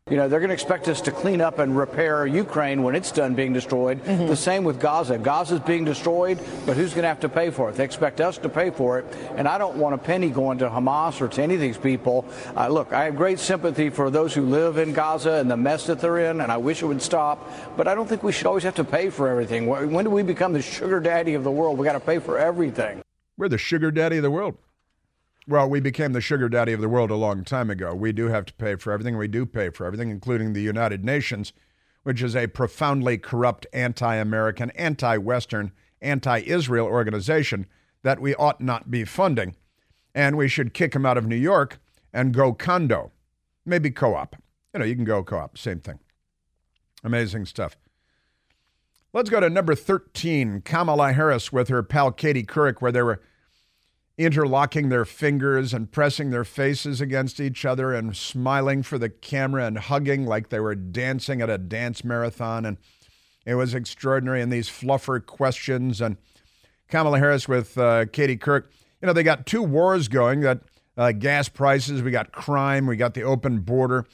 You 0.10 0.18
know, 0.18 0.28
they're 0.28 0.40
going 0.40 0.50
to 0.50 0.56
expect 0.56 0.88
us 0.88 1.02
to 1.02 1.12
clean 1.12 1.40
up 1.40 1.60
and 1.60 1.78
repair 1.78 2.26
Ukraine 2.26 2.82
when 2.82 2.96
it's 2.96 3.12
done 3.12 3.36
being 3.36 3.54
destroyed. 3.54 4.04
Mm-hmm. 4.04 4.26
The 4.26 4.36
same 4.36 4.64
with 4.64 4.80
Gaza. 4.80 5.20
Gaza's 5.20 5.60
being 5.60 5.86
destroyed, 5.86 6.40
but 6.66 6.76
who's 6.76 6.92
going 6.92 7.04
to 7.04 7.10
have 7.10 7.20
to 7.20 7.30
pay 7.30 7.52
for 7.52 7.70
it? 7.70 7.76
They 7.76 7.84
expect 7.84 8.20
us 8.20 8.40
to 8.40 8.50
pay 8.50 8.72
for 8.72 8.98
it. 8.98 9.06
And 9.36 9.48
I 9.48 9.60
don't 9.60 9.78
want 9.78 9.94
a 9.94 10.00
penny 10.00 10.30
going 10.30 10.58
to 10.60 10.70
Hamas 10.70 11.22
or 11.22 11.28
to 11.28 11.44
any 11.44 11.54
of 11.54 11.62
these 11.62 11.78
people. 11.78 12.26
Uh, 12.56 12.70
look, 12.70 12.92
I 12.92 13.06
have 13.06 13.16
great 13.16 13.38
sympathy 13.38 13.90
for 13.92 14.10
those 14.10 14.34
who 14.34 14.42
live 14.42 14.78
in 14.78 14.94
Gaza 14.94 15.34
and 15.34 15.50
the 15.50 15.58
mess 15.58 15.86
that 15.86 16.00
they're 16.02 16.32
in, 16.32 16.42
and 16.42 16.52
I 16.52 16.58
wish 16.58 16.82
it 16.82 16.88
would 16.88 17.04
stop. 17.04 17.48
But 17.78 17.88
I 17.88 17.94
don't 17.94 18.10
think 18.10 18.24
we 18.24 18.32
should 18.32 18.48
always 18.48 18.64
have 18.64 18.76
to 18.76 18.84
pay 18.84 19.12
for 19.12 19.28
everything. 19.28 19.68
When 19.68 20.06
do 20.06 20.10
we 20.10 20.24
become 20.24 20.54
the 20.54 20.62
sugar 20.62 21.00
daddy 21.00 21.36
of 21.36 21.44
the 21.44 21.52
world? 21.52 21.78
We 21.78 21.86
got 21.86 21.94
to 21.94 22.00
pay 22.00 22.18
for 22.18 22.40
everything. 22.40 23.02
We're 23.38 23.50
the 23.50 23.60
sugar 23.60 23.92
daddy 23.92 24.18
of 24.18 24.24
the 24.24 24.32
world. 24.32 24.58
Well, 25.50 25.68
we 25.68 25.80
became 25.80 26.14
the 26.14 26.22
sugar 26.22 26.48
daddy 26.48 26.74
of 26.74 26.82
the 26.82 26.88
world 26.88 27.10
a 27.10 27.16
long 27.16 27.44
time 27.44 27.72
ago. 27.72 27.96
We 27.96 28.12
do 28.12 28.28
have 28.28 28.46
to 28.46 28.54
pay 28.54 28.76
for 28.76 28.94
everything. 28.94 29.18
We 29.18 29.28
do 29.28 29.48
pay 29.48 29.72
for 29.72 29.84
everything, 29.84 30.12
including 30.12 30.54
the 30.54 30.62
United 30.62 31.04
Nations, 31.04 31.54
which 32.04 32.22
is 32.22 32.36
a 32.36 32.46
profoundly 32.46 33.18
corrupt, 33.18 33.66
anti 33.74 34.14
American, 34.14 34.70
anti 34.72 35.18
Western, 35.18 35.72
anti 36.04 36.42
Israel 36.42 36.86
organization 36.86 37.66
that 38.04 38.22
we 38.22 38.36
ought 38.36 38.62
not 38.62 38.92
be 38.92 39.04
funding. 39.04 39.56
And 40.14 40.38
we 40.38 40.48
should 40.48 40.76
kick 40.76 40.92
them 40.92 41.04
out 41.04 41.18
of 41.18 41.26
New 41.26 41.36
York 41.36 41.80
and 42.14 42.32
go 42.32 42.54
condo, 42.54 43.12
maybe 43.66 43.90
co 43.90 44.14
op. 44.14 44.36
You 44.72 44.82
know, 44.82 44.86
you 44.86 44.96
can 44.96 45.04
go 45.04 45.24
co 45.24 45.40
op, 45.40 45.58
same 45.58 45.80
thing. 45.80 45.98
Amazing 47.04 47.48
stuff. 47.48 47.76
Let's 49.14 49.32
go 49.32 49.40
to 49.40 49.50
number 49.50 49.74
13, 49.74 50.62
Kamala 50.62 51.14
Harris 51.14 51.52
with 51.52 51.70
her 51.70 51.82
pal 51.82 52.12
Katie 52.12 52.44
Couric, 52.44 52.84
where 52.84 52.92
they 52.92 53.02
were 53.02 53.24
interlocking 54.20 54.90
their 54.90 55.06
fingers 55.06 55.74
and 55.74 55.90
pressing 55.90 56.30
their 56.30 56.44
faces 56.44 57.00
against 57.00 57.40
each 57.40 57.64
other 57.64 57.94
and 57.94 58.18
smiling 58.18 58.84
for 58.84 58.98
the 58.98 59.08
camera 59.08 59.66
and 59.66 59.78
hugging 59.78 60.26
like 60.26 60.50
they 60.50 60.60
were 60.60 60.76
dancing 60.76 61.42
at 61.42 61.50
a 61.50 61.58
dance 61.58 62.04
marathon. 62.04 62.66
And 62.66 62.78
it 63.46 63.56
was 63.56 63.74
extraordinary. 63.74 64.42
And 64.42 64.52
these 64.52 64.70
fluffer 64.70 65.26
questions 65.26 66.02
and 66.02 66.18
Kamala 66.90 67.18
Harris 67.18 67.48
with 67.48 67.78
uh, 67.78 68.08
Katie 68.08 68.36
Couric. 68.36 68.66
You 69.02 69.06
know, 69.06 69.14
they 69.14 69.24
got 69.24 69.46
two 69.46 69.64
wars 69.64 70.10
going 70.10 70.42
that 70.42 70.64
uh, 70.98 71.14
gas 71.14 71.48
prices, 71.48 72.02
we 72.02 72.12
got 72.12 72.34
crime, 72.34 72.88
we 72.88 72.98
got 72.98 73.14
the 73.14 73.24
open 73.24 73.60
border. 73.60 74.06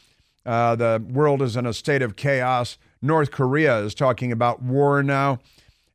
Uh, 0.46 0.76
the 0.76 1.04
world 1.10 1.42
is 1.42 1.56
in 1.56 1.66
a 1.66 1.74
state 1.74 2.04
of 2.04 2.16
chaos. 2.16 2.78
North 3.02 3.32
Korea 3.32 3.80
is 3.80 3.96
talking 3.96 4.32
about 4.32 4.62
war 4.62 5.02
now. 5.02 5.40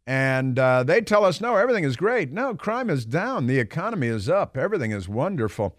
And 0.07 0.59
uh, 0.59 0.83
they 0.83 1.01
tell 1.01 1.25
us, 1.25 1.41
no, 1.41 1.57
everything 1.57 1.85
is 1.85 1.97
great. 1.97 2.33
No, 2.33 2.55
crime 2.55 2.91
is 2.91 3.05
down. 3.05 3.47
The 3.47 3.59
economy 3.59 4.09
is 4.09 4.29
up. 4.29 4.57
Everything 4.57 4.93
is 4.93 5.09
wonderful. 5.09 5.77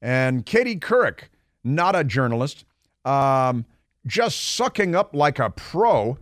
And 0.00 0.46
Katie 0.46 0.78
Couric, 0.78 1.28
not 1.64 1.96
a 1.96 2.04
journalist, 2.04 2.64
um, 3.04 3.64
just 4.06 4.54
sucking 4.54 4.94
up 4.94 5.14
like 5.14 5.38
a 5.38 5.50
pro, 5.50 6.18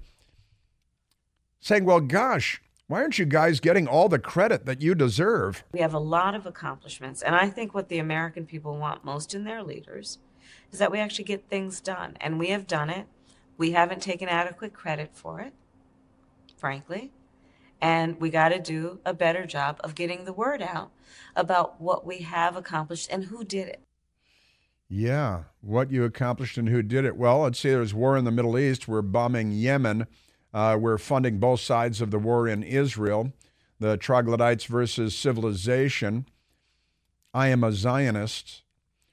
saying, 1.61 1.85
well, 1.85 2.01
gosh, 2.01 2.63
why 2.87 3.01
aren't 3.01 3.19
you 3.19 3.25
guys 3.25 3.61
getting 3.61 3.87
all 3.87 4.09
the 4.09 4.19
credit 4.19 4.67
that 4.67 4.81
you 4.81 4.95
deserve? 4.95 5.65
We 5.73 5.81
have 5.81 5.95
a 5.95 5.99
lot 5.99 6.35
of 6.35 6.47
accomplishments. 6.47 7.23
And 7.23 7.35
I 7.35 7.49
think 7.51 7.75
what 7.75 7.89
the 7.89 7.99
American 7.99 8.47
people 8.47 8.77
want 8.77 9.05
most 9.05 9.35
in 9.35 9.45
their 9.45 9.63
leaders 9.63 10.19
is 10.71 10.79
that 10.79 10.93
we 10.93 10.99
actually 10.99 11.25
get 11.25 11.49
things 11.49 11.81
done. 11.81 12.17
And 12.21 12.39
we 12.39 12.49
have 12.49 12.67
done 12.67 12.91
it. 12.91 13.07
We 13.57 13.73
haven't 13.73 14.03
taken 14.03 14.29
adequate 14.29 14.73
credit 14.75 15.11
for 15.15 15.41
it, 15.41 15.53
frankly. 16.57 17.13
And 17.81 18.21
we 18.21 18.31
got 18.31 18.49
to 18.51 18.59
do 18.59 19.01
a 19.05 19.13
better 19.13 19.47
job 19.47 19.81
of 19.85 19.95
getting 19.95 20.25
the 20.25 20.33
word 20.33 20.63
out 20.63 20.91
about 21.37 21.81
what 21.81 22.07
we 22.07 22.19
have 22.19 22.57
accomplished 22.57 23.09
and 23.11 23.25
who 23.25 23.45
did 23.45 23.69
it. 23.69 23.81
Yeah, 24.89 25.45
what 25.61 25.91
you 25.91 26.05
accomplished 26.05 26.57
and 26.57 26.69
who 26.69 26.83
did 26.83 27.05
it. 27.05 27.17
Well, 27.17 27.41
let's 27.41 27.59
see, 27.59 27.71
there's 27.71 27.95
war 27.95 28.17
in 28.17 28.25
the 28.25 28.31
Middle 28.31 28.59
East. 28.59 28.87
We're 28.87 29.03
bombing 29.03 29.53
Yemen. 29.53 30.07
Uh, 30.53 30.79
we're 30.81 30.99
funding 30.99 31.39
both 31.41 31.61
sides 31.61 32.01
of 32.01 32.11
the 32.11 32.19
war 32.19 32.47
in 32.47 32.63
Israel, 32.63 33.33
the 33.81 33.97
troglodytes 33.97 34.65
versus 34.67 35.17
civilization. 35.17 36.27
I 37.33 37.49
am 37.49 37.65
a 37.65 37.73
Zionist. 37.73 38.63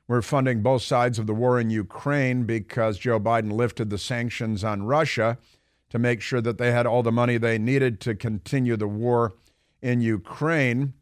We're 0.08 0.22
funding 0.22 0.62
both 0.62 0.84
sides 0.84 1.18
of 1.18 1.26
the 1.26 1.34
war 1.34 1.60
in 1.60 1.70
Ukraine 1.70 2.44
because 2.44 3.00
Joe 3.00 3.20
Biden 3.20 3.52
lifted 3.52 3.90
the 3.90 3.98
sanctions 3.98 4.64
on 4.64 4.84
Russia 4.84 5.38
to 5.92 6.00
make 6.00 6.22
sure 6.22 6.42
that 6.42 6.58
they 6.58 6.72
had 6.72 6.88
all 6.88 7.04
the 7.04 7.12
money 7.12 7.38
they 7.38 7.60
needed 7.60 8.00
to 8.00 8.16
continue 8.16 8.76
the 8.76 8.88
war 8.88 9.34
in 9.82 10.02
Ukraine. 10.02 10.94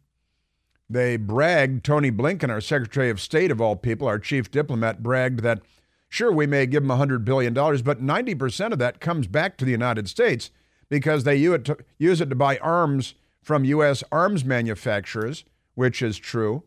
They 0.90 1.16
bragged, 1.16 1.86
Tony 1.86 2.12
Blinken, 2.12 2.50
our 2.50 2.60
Secretary 2.60 3.12
of 3.12 3.22
State 3.22 3.52
of 3.52 3.62
all 3.62 3.76
people, 3.76 4.08
our 4.08 4.20
chief 4.20 4.50
diplomat, 4.50 5.04
bragged 5.04 5.42
that 5.42 5.62
sure, 6.10 6.32
we 6.32 6.48
may 6.48 6.66
give 6.66 6.86
them 6.86 6.98
$100 6.98 7.24
billion, 7.24 7.54
but 7.54 8.04
90% 8.04 8.74
of 8.74 8.80
that 8.80 9.00
comes 9.00 9.28
back 9.28 9.58
to 9.58 9.66
the 9.66 9.72
United 9.72 10.10
States 10.10 10.50
because 10.90 11.24
they 11.24 11.36
use 11.36 12.20
it 12.20 12.30
to, 12.30 12.36
buy 12.36 12.58
arms 12.58 13.14
from 13.44 13.64
U.S. 13.66 14.04
arms 14.12 14.44
manufacturers, 14.44 15.46
which 15.76 16.02
is 16.02 16.18
true. 16.18 16.64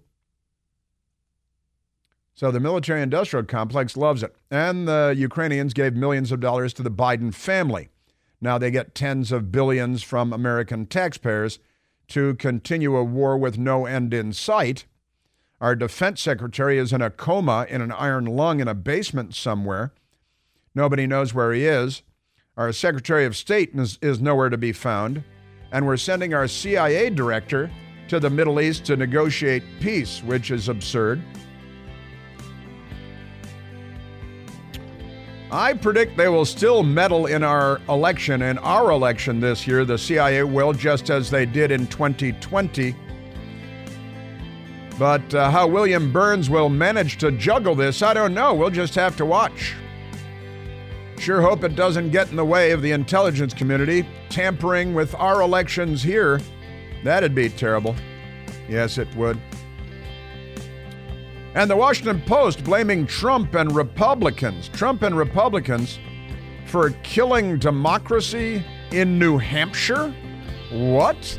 So 2.34 2.52
the 2.52 2.60
military 2.60 3.02
industrial 3.02 3.44
complex 3.44 3.96
loves 3.96 4.22
it. 4.22 4.34
And 4.48 4.86
the 4.86 5.12
Ukrainians 5.16 5.74
gave 5.74 5.94
millions 5.94 6.30
of 6.30 6.38
dollars 6.38 6.72
to 6.74 6.82
the 6.82 6.90
Biden 6.90 7.34
family. 7.34 7.88
Now 8.42 8.58
they 8.58 8.72
get 8.72 8.94
tens 8.94 9.30
of 9.30 9.52
billions 9.52 10.02
from 10.02 10.32
American 10.32 10.86
taxpayers 10.86 11.60
to 12.08 12.34
continue 12.34 12.96
a 12.96 13.04
war 13.04 13.38
with 13.38 13.56
no 13.56 13.86
end 13.86 14.12
in 14.12 14.32
sight. 14.32 14.84
Our 15.60 15.76
defense 15.76 16.20
secretary 16.20 16.76
is 16.76 16.92
in 16.92 17.00
a 17.00 17.08
coma 17.08 17.66
in 17.70 17.80
an 17.80 17.92
iron 17.92 18.24
lung 18.26 18.58
in 18.58 18.66
a 18.66 18.74
basement 18.74 19.36
somewhere. 19.36 19.92
Nobody 20.74 21.06
knows 21.06 21.32
where 21.32 21.52
he 21.52 21.64
is. 21.64 22.02
Our 22.56 22.72
secretary 22.72 23.24
of 23.24 23.36
state 23.36 23.70
is, 23.74 23.96
is 24.02 24.20
nowhere 24.20 24.50
to 24.50 24.58
be 24.58 24.72
found. 24.72 25.22
And 25.70 25.86
we're 25.86 25.96
sending 25.96 26.34
our 26.34 26.48
CIA 26.48 27.10
director 27.10 27.70
to 28.08 28.18
the 28.18 28.28
Middle 28.28 28.60
East 28.60 28.84
to 28.86 28.96
negotiate 28.96 29.62
peace, 29.80 30.20
which 30.24 30.50
is 30.50 30.68
absurd. 30.68 31.22
I 35.52 35.74
predict 35.74 36.16
they 36.16 36.28
will 36.28 36.46
still 36.46 36.82
meddle 36.82 37.26
in 37.26 37.42
our 37.42 37.78
election, 37.90 38.40
in 38.40 38.56
our 38.58 38.90
election 38.90 39.38
this 39.38 39.66
year. 39.66 39.84
The 39.84 39.98
CIA 39.98 40.44
will, 40.44 40.72
just 40.72 41.10
as 41.10 41.28
they 41.28 41.44
did 41.44 41.70
in 41.70 41.86
2020. 41.88 42.96
But 44.98 45.34
uh, 45.34 45.50
how 45.50 45.66
William 45.66 46.10
Burns 46.10 46.48
will 46.48 46.70
manage 46.70 47.18
to 47.18 47.32
juggle 47.32 47.74
this, 47.74 48.00
I 48.00 48.14
don't 48.14 48.32
know. 48.32 48.54
We'll 48.54 48.70
just 48.70 48.94
have 48.94 49.14
to 49.18 49.26
watch. 49.26 49.74
Sure 51.18 51.42
hope 51.42 51.64
it 51.64 51.76
doesn't 51.76 52.10
get 52.12 52.30
in 52.30 52.36
the 52.36 52.44
way 52.44 52.70
of 52.70 52.80
the 52.80 52.92
intelligence 52.92 53.52
community 53.52 54.08
tampering 54.30 54.94
with 54.94 55.14
our 55.16 55.42
elections 55.42 56.02
here. 56.02 56.40
That'd 57.04 57.34
be 57.34 57.50
terrible. 57.50 57.94
Yes, 58.70 58.96
it 58.96 59.14
would. 59.16 59.38
And 61.54 61.70
the 61.70 61.76
Washington 61.76 62.22
Post 62.22 62.64
blaming 62.64 63.06
Trump 63.06 63.54
and 63.54 63.74
Republicans, 63.74 64.68
Trump 64.68 65.02
and 65.02 65.16
Republicans, 65.16 65.98
for 66.66 66.90
killing 67.02 67.58
democracy 67.58 68.64
in 68.90 69.18
New 69.18 69.36
Hampshire? 69.36 70.14
What? 70.70 71.38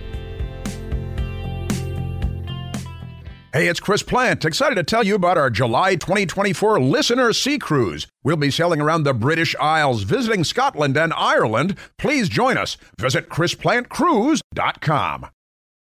Hey, 3.53 3.67
it's 3.67 3.79
Chris 3.79 4.01
Plante. 4.01 4.45
Excited 4.45 4.75
to 4.75 4.83
tell 4.83 5.03
you 5.03 5.13
about 5.13 5.37
our 5.37 5.51
July 5.51 5.95
2024 5.95 6.79
Listener 6.79 7.33
Sea 7.33 7.59
Cruise. 7.59 8.07
We'll 8.23 8.35
be 8.35 8.49
sailing 8.49 8.81
around 8.81 9.03
the 9.03 9.13
British 9.13 9.55
Isles, 9.59 10.03
visiting 10.03 10.43
Scotland 10.43 10.97
and 10.97 11.13
Ireland. 11.13 11.77
Please 11.99 12.29
join 12.29 12.57
us. 12.57 12.77
Visit 12.99 13.29
ChrisPlanteCruise.com. 13.29 15.27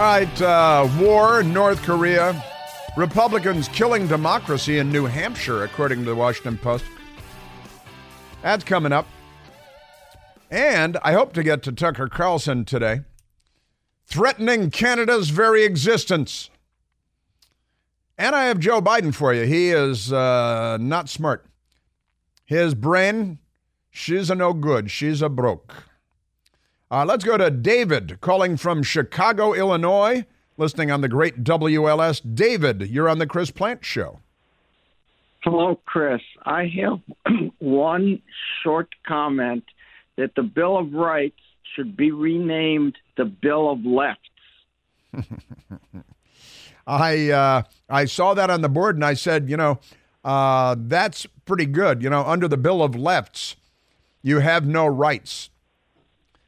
All 0.00 0.06
right, 0.06 0.40
uh, 0.40 0.88
war 0.98 1.42
North 1.42 1.82
Korea. 1.82 2.42
Republicans 2.96 3.68
killing 3.68 4.06
democracy 4.06 4.78
in 4.78 4.90
New 4.90 5.04
Hampshire, 5.04 5.62
according 5.64 5.98
to 5.98 6.04
the 6.06 6.14
Washington 6.14 6.56
Post. 6.56 6.86
That's 8.40 8.64
coming 8.64 8.92
up. 8.92 9.06
And 10.50 10.96
I 11.02 11.12
hope 11.12 11.34
to 11.34 11.42
get 11.42 11.62
to 11.64 11.72
Tucker 11.72 12.08
Carlson 12.08 12.64
today, 12.64 13.02
threatening 14.06 14.70
Canada's 14.70 15.28
very 15.28 15.64
existence. 15.64 16.48
And 18.16 18.34
I 18.34 18.44
have 18.44 18.58
Joe 18.58 18.80
Biden 18.80 19.14
for 19.14 19.34
you. 19.34 19.42
He 19.42 19.68
is 19.68 20.14
uh, 20.14 20.78
not 20.80 21.10
smart. 21.10 21.44
His 22.46 22.74
brain, 22.74 23.38
she's 23.90 24.30
a 24.30 24.34
no 24.34 24.54
good. 24.54 24.90
She's 24.90 25.20
a 25.20 25.28
broke. 25.28 25.89
Uh, 26.90 27.04
let's 27.04 27.24
go 27.24 27.36
to 27.36 27.50
David 27.50 28.20
calling 28.20 28.56
from 28.56 28.82
Chicago, 28.82 29.52
Illinois, 29.52 30.24
listening 30.56 30.90
on 30.90 31.02
the 31.02 31.08
great 31.08 31.44
WLS. 31.44 32.20
David, 32.34 32.90
you're 32.90 33.08
on 33.08 33.18
the 33.18 33.28
Chris 33.28 33.52
Plante 33.52 33.84
Show. 33.84 34.18
Hello, 35.44 35.80
Chris. 35.86 36.20
I 36.44 36.66
have 36.66 37.00
one 37.60 38.20
short 38.62 38.88
comment 39.06 39.64
that 40.16 40.34
the 40.34 40.42
Bill 40.42 40.76
of 40.76 40.92
Rights 40.92 41.38
should 41.74 41.96
be 41.96 42.10
renamed 42.10 42.98
the 43.16 43.24
Bill 43.24 43.70
of 43.70 43.84
Lefts. 43.84 44.20
I 46.86 47.30
uh, 47.30 47.62
I 47.88 48.04
saw 48.06 48.34
that 48.34 48.50
on 48.50 48.62
the 48.62 48.68
board 48.68 48.96
and 48.96 49.04
I 49.04 49.14
said, 49.14 49.48
you 49.48 49.56
know, 49.56 49.78
uh, 50.24 50.74
that's 50.76 51.24
pretty 51.44 51.66
good. 51.66 52.02
You 52.02 52.10
know, 52.10 52.24
under 52.24 52.48
the 52.48 52.56
Bill 52.56 52.82
of 52.82 52.96
Lefts, 52.96 53.54
you 54.22 54.40
have 54.40 54.66
no 54.66 54.86
rights. 54.86 55.50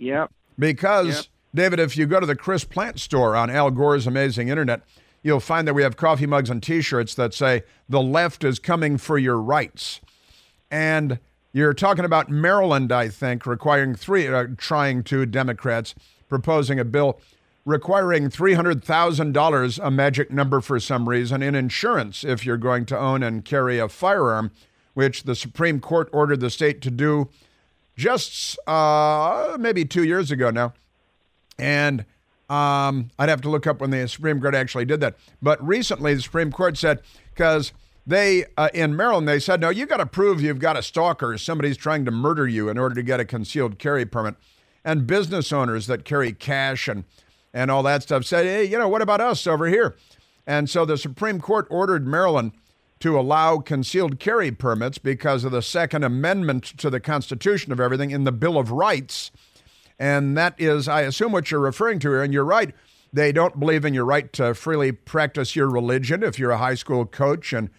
Yep. 0.03 0.33
Because, 0.59 1.07
Yep. 1.07 1.25
David, 1.55 1.81
if 1.81 1.97
you 1.97 2.07
go 2.07 2.19
to 2.19 2.27
the 2.27 2.37
Chris 2.37 2.65
Plante 2.65 2.99
store 2.99 3.37
on 3.37 3.51
Al 3.51 3.71
Gore's 3.71 4.07
Amazing 4.07 4.49
Internet, 4.49 4.83
you'll 5.23 5.41
find 5.41 5.67
that 5.69 5.75
we 5.75 5.83
have 5.83 5.97
coffee 5.97 6.27
mugs 6.27 6.51
and 6.51 6.63
t 6.63 6.83
shirts 6.83 7.15
that 7.15 7.33
say, 7.33 7.63
the 7.89 8.01
left 8.01 8.43
is 8.43 8.59
coming 8.59 8.99
for 8.99 9.17
your 9.19 9.41
rights. 9.41 10.01
And 10.71 11.19
you're 11.53 11.75
talking 11.75 12.05
about 12.05 12.31
Maryland, 12.31 12.91
I 12.91 13.09
think, 13.09 13.47
requiring 13.47 13.95
three, 13.95 14.27
uh, 14.27 14.47
trying 14.57 15.05
to, 15.05 15.25
Democrats 15.27 15.95
proposing 16.29 16.81
a 16.81 16.85
bill 16.85 17.21
requiring 17.65 18.29
$300,000, 18.29 19.87
a 19.87 19.91
magic 19.91 20.33
number 20.33 20.61
for 20.61 20.81
some 20.81 21.09
reason, 21.09 21.43
in 21.43 21.55
insurance 21.55 22.25
if 22.25 22.45
you're 22.45 22.57
going 22.57 22.85
to 22.87 22.99
own 22.99 23.23
and 23.23 23.45
carry 23.45 23.79
a 23.79 23.89
firearm, 23.89 24.51
which 24.95 25.23
the 25.23 25.37
Supreme 25.37 25.79
Court 25.79 26.09
ordered 26.13 26.41
the 26.41 26.51
state 26.51 26.81
to 26.83 26.91
do 26.91 27.29
just 27.97 28.59
uh, 28.69 29.57
maybe 29.59 29.85
two 29.85 30.05
years 30.05 30.31
ago 30.31 30.51
now. 30.51 30.73
And 31.59 32.05
um, 32.49 33.11
I'd 33.19 33.29
have 33.29 33.41
to 33.43 33.51
look 33.51 33.67
up 33.67 33.81
when 33.81 33.91
the 33.91 34.07
Supreme 34.09 34.41
Court 34.41 34.55
actually 34.55 34.85
did 34.85 35.01
that. 35.01 35.17
But 35.41 35.65
recently, 35.67 36.15
the 36.15 36.23
Supreme 36.23 36.53
Court 36.53 36.77
said, 36.77 37.01
because 37.35 37.73
they, 38.07 38.47
uh, 38.57 38.69
in 38.75 38.97
Maryland, 38.97 39.29
they 39.29 39.39
said, 39.39 39.61
no, 39.61 39.71
you 39.71 39.87
got 39.87 39.99
to 39.99 40.07
prove 40.07 40.41
you've 40.41 40.59
got 40.59 40.77
a 40.77 40.83
stalker, 40.83 41.39
somebody's 41.39 41.77
trying 41.77 42.05
to 42.05 42.11
murder 42.11 42.47
you 42.47 42.69
in 42.69 42.79
order 42.79 42.95
to 42.95 43.03
get 43.03 43.21
a 43.21 43.25
concealed 43.25 43.79
carry 43.79 44.05
permit. 44.05 44.35
And 44.85 45.07
business 45.07 45.53
owners 45.53 45.87
that 45.87 46.05
carry 46.05 46.33
cash 46.33 46.89
and, 46.89 47.05
and 47.55 47.71
all 47.71 47.83
that 47.85 48.03
stuff 48.03 48.25
said, 48.25 48.45
hey, 48.45 48.65
you 48.65 48.77
know, 48.77 48.89
what 48.89 49.03
about 49.03 49.21
us 49.21 49.47
over 49.47 49.67
here? 49.67 49.95
And 50.47 50.69
so 50.69 50.85
the 50.85 50.99
Supreme 50.99 51.41
Court 51.41 51.69
ordered 51.71 52.07
Maryland 52.07 52.53
to 53.03 53.19
allow 53.19 53.59
concealed 53.59 54.21
carry 54.21 54.53
permits 54.53 54.97
because 54.97 55.43
of 55.43 55.51
the 55.51 55.61
Second 55.61 56.05
Amendment 56.05 56.63
to 56.79 56.89
the 56.89 57.01
Constitution 57.01 57.73
of 57.73 57.81
everything 57.81 58.13
in 58.13 58.23
the 58.23 58.31
Bill 58.31 58.57
of 58.57 58.71
Rights. 58.71 59.33
And 59.99 60.37
that 60.37 60.55
is, 60.57 60.87
I 60.87 61.01
assume, 61.01 61.33
what 61.33 61.51
you're 61.51 61.59
referring 61.59 61.99
to 61.99 62.11
here. 62.11 62.23
And 62.23 62.33
you're 62.33 62.45
right. 62.45 62.73
They 63.13 63.33
don't 63.33 63.59
believe 63.59 63.85
in 63.85 63.93
your 63.93 64.05
right 64.05 64.33
to 64.35 64.55
freely 64.55 64.93
practice 64.93 65.57
your 65.57 65.69
religion 65.69 66.23
if 66.23 66.39
you're 66.39 66.53
a 66.53 66.59
high 66.59 66.77
school 66.77 67.05
coach 67.05 67.53
in 67.53 67.71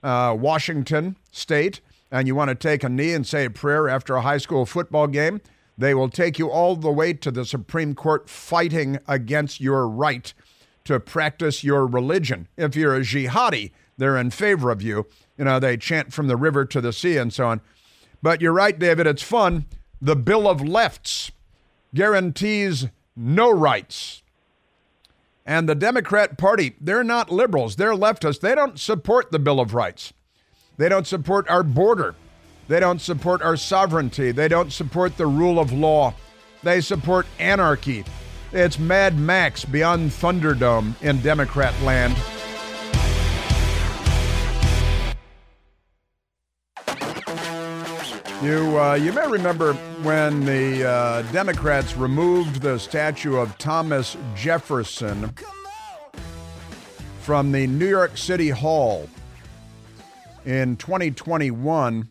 uh, 0.00 0.36
Washington 0.38 1.16
State 1.32 1.80
and 2.12 2.28
you 2.28 2.36
want 2.36 2.50
to 2.50 2.54
take 2.54 2.84
a 2.84 2.88
knee 2.88 3.14
and 3.14 3.26
say 3.26 3.46
a 3.46 3.50
prayer 3.50 3.88
after 3.88 4.14
a 4.14 4.22
high 4.22 4.38
school 4.38 4.64
football 4.64 5.08
game. 5.08 5.40
They 5.76 5.92
will 5.92 6.08
take 6.08 6.38
you 6.38 6.48
all 6.48 6.76
the 6.76 6.92
way 6.92 7.14
to 7.14 7.32
the 7.32 7.44
Supreme 7.44 7.96
Court 7.96 8.28
fighting 8.28 9.00
against 9.08 9.60
your 9.60 9.88
right 9.88 10.32
to 10.84 11.00
practice 11.00 11.64
your 11.64 11.84
religion. 11.84 12.46
If 12.56 12.76
you're 12.76 12.94
a 12.94 13.00
jihadi, 13.00 13.72
they're 13.98 14.16
in 14.16 14.30
favor 14.30 14.70
of 14.70 14.82
you. 14.82 15.06
You 15.38 15.44
know, 15.44 15.58
they 15.58 15.76
chant 15.76 16.12
from 16.12 16.28
the 16.28 16.36
river 16.36 16.64
to 16.64 16.80
the 16.80 16.92
sea 16.92 17.16
and 17.16 17.32
so 17.32 17.46
on. 17.46 17.60
But 18.22 18.40
you're 18.40 18.52
right, 18.52 18.78
David, 18.78 19.06
it's 19.06 19.22
fun. 19.22 19.66
The 20.00 20.16
Bill 20.16 20.48
of 20.48 20.60
Lefts 20.60 21.32
guarantees 21.94 22.88
no 23.16 23.50
rights. 23.50 24.22
And 25.44 25.68
the 25.68 25.74
Democrat 25.74 26.38
Party, 26.38 26.76
they're 26.80 27.04
not 27.04 27.30
liberals, 27.30 27.76
they're 27.76 27.94
leftists. 27.94 28.40
They 28.40 28.54
don't 28.54 28.78
support 28.78 29.32
the 29.32 29.38
Bill 29.38 29.60
of 29.60 29.74
Rights. 29.74 30.12
They 30.76 30.88
don't 30.88 31.06
support 31.06 31.48
our 31.48 31.62
border. 31.62 32.14
They 32.68 32.80
don't 32.80 33.00
support 33.00 33.42
our 33.42 33.56
sovereignty. 33.56 34.30
They 34.30 34.48
don't 34.48 34.72
support 34.72 35.16
the 35.16 35.26
rule 35.26 35.58
of 35.58 35.72
law. 35.72 36.14
They 36.62 36.80
support 36.80 37.26
anarchy. 37.38 38.04
It's 38.52 38.78
Mad 38.78 39.18
Max 39.18 39.64
beyond 39.64 40.10
Thunderdome 40.10 41.00
in 41.02 41.20
Democrat 41.20 41.74
land. 41.82 42.16
You, 48.42 48.76
uh, 48.76 48.94
you 48.94 49.12
may 49.12 49.28
remember 49.28 49.74
when 50.02 50.44
the 50.44 50.84
uh, 50.84 51.22
Democrats 51.30 51.96
removed 51.96 52.60
the 52.60 52.76
statue 52.76 53.36
of 53.36 53.56
Thomas 53.56 54.16
Jefferson 54.34 55.32
from 57.20 57.52
the 57.52 57.68
New 57.68 57.86
York 57.86 58.18
City 58.18 58.48
Hall 58.48 59.08
in 60.44 60.74
2021 60.74 62.08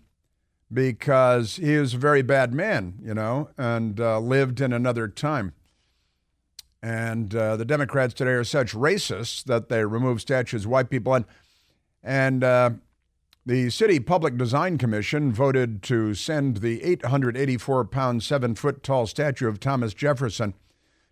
because 0.71 1.57
he 1.57 1.75
was 1.75 1.95
a 1.95 1.97
very 1.97 2.21
bad 2.21 2.53
man, 2.53 2.93
you 3.03 3.13
know, 3.13 3.49
and 3.57 3.99
uh, 3.99 4.17
lived 4.17 4.61
in 4.61 4.71
another 4.71 5.09
time. 5.09 5.51
And 6.81 7.35
uh, 7.35 7.57
the 7.57 7.65
Democrats 7.65 8.13
today 8.13 8.31
are 8.31 8.45
such 8.45 8.71
racists 8.71 9.43
that 9.43 9.67
they 9.67 9.83
remove 9.83 10.21
statues 10.21 10.63
of 10.63 10.71
white 10.71 10.89
people. 10.89 11.13
And, 11.13 11.25
and 12.01 12.41
uh, 12.41 12.69
the 13.45 13.69
City 13.71 13.99
Public 13.99 14.37
Design 14.37 14.77
Commission 14.77 15.33
voted 15.33 15.81
to 15.83 16.13
send 16.13 16.57
the 16.57 16.83
884 16.83 17.85
pound, 17.85 18.21
seven 18.21 18.53
foot 18.53 18.83
tall 18.83 19.07
statue 19.07 19.47
of 19.47 19.59
Thomas 19.59 19.93
Jefferson 19.93 20.53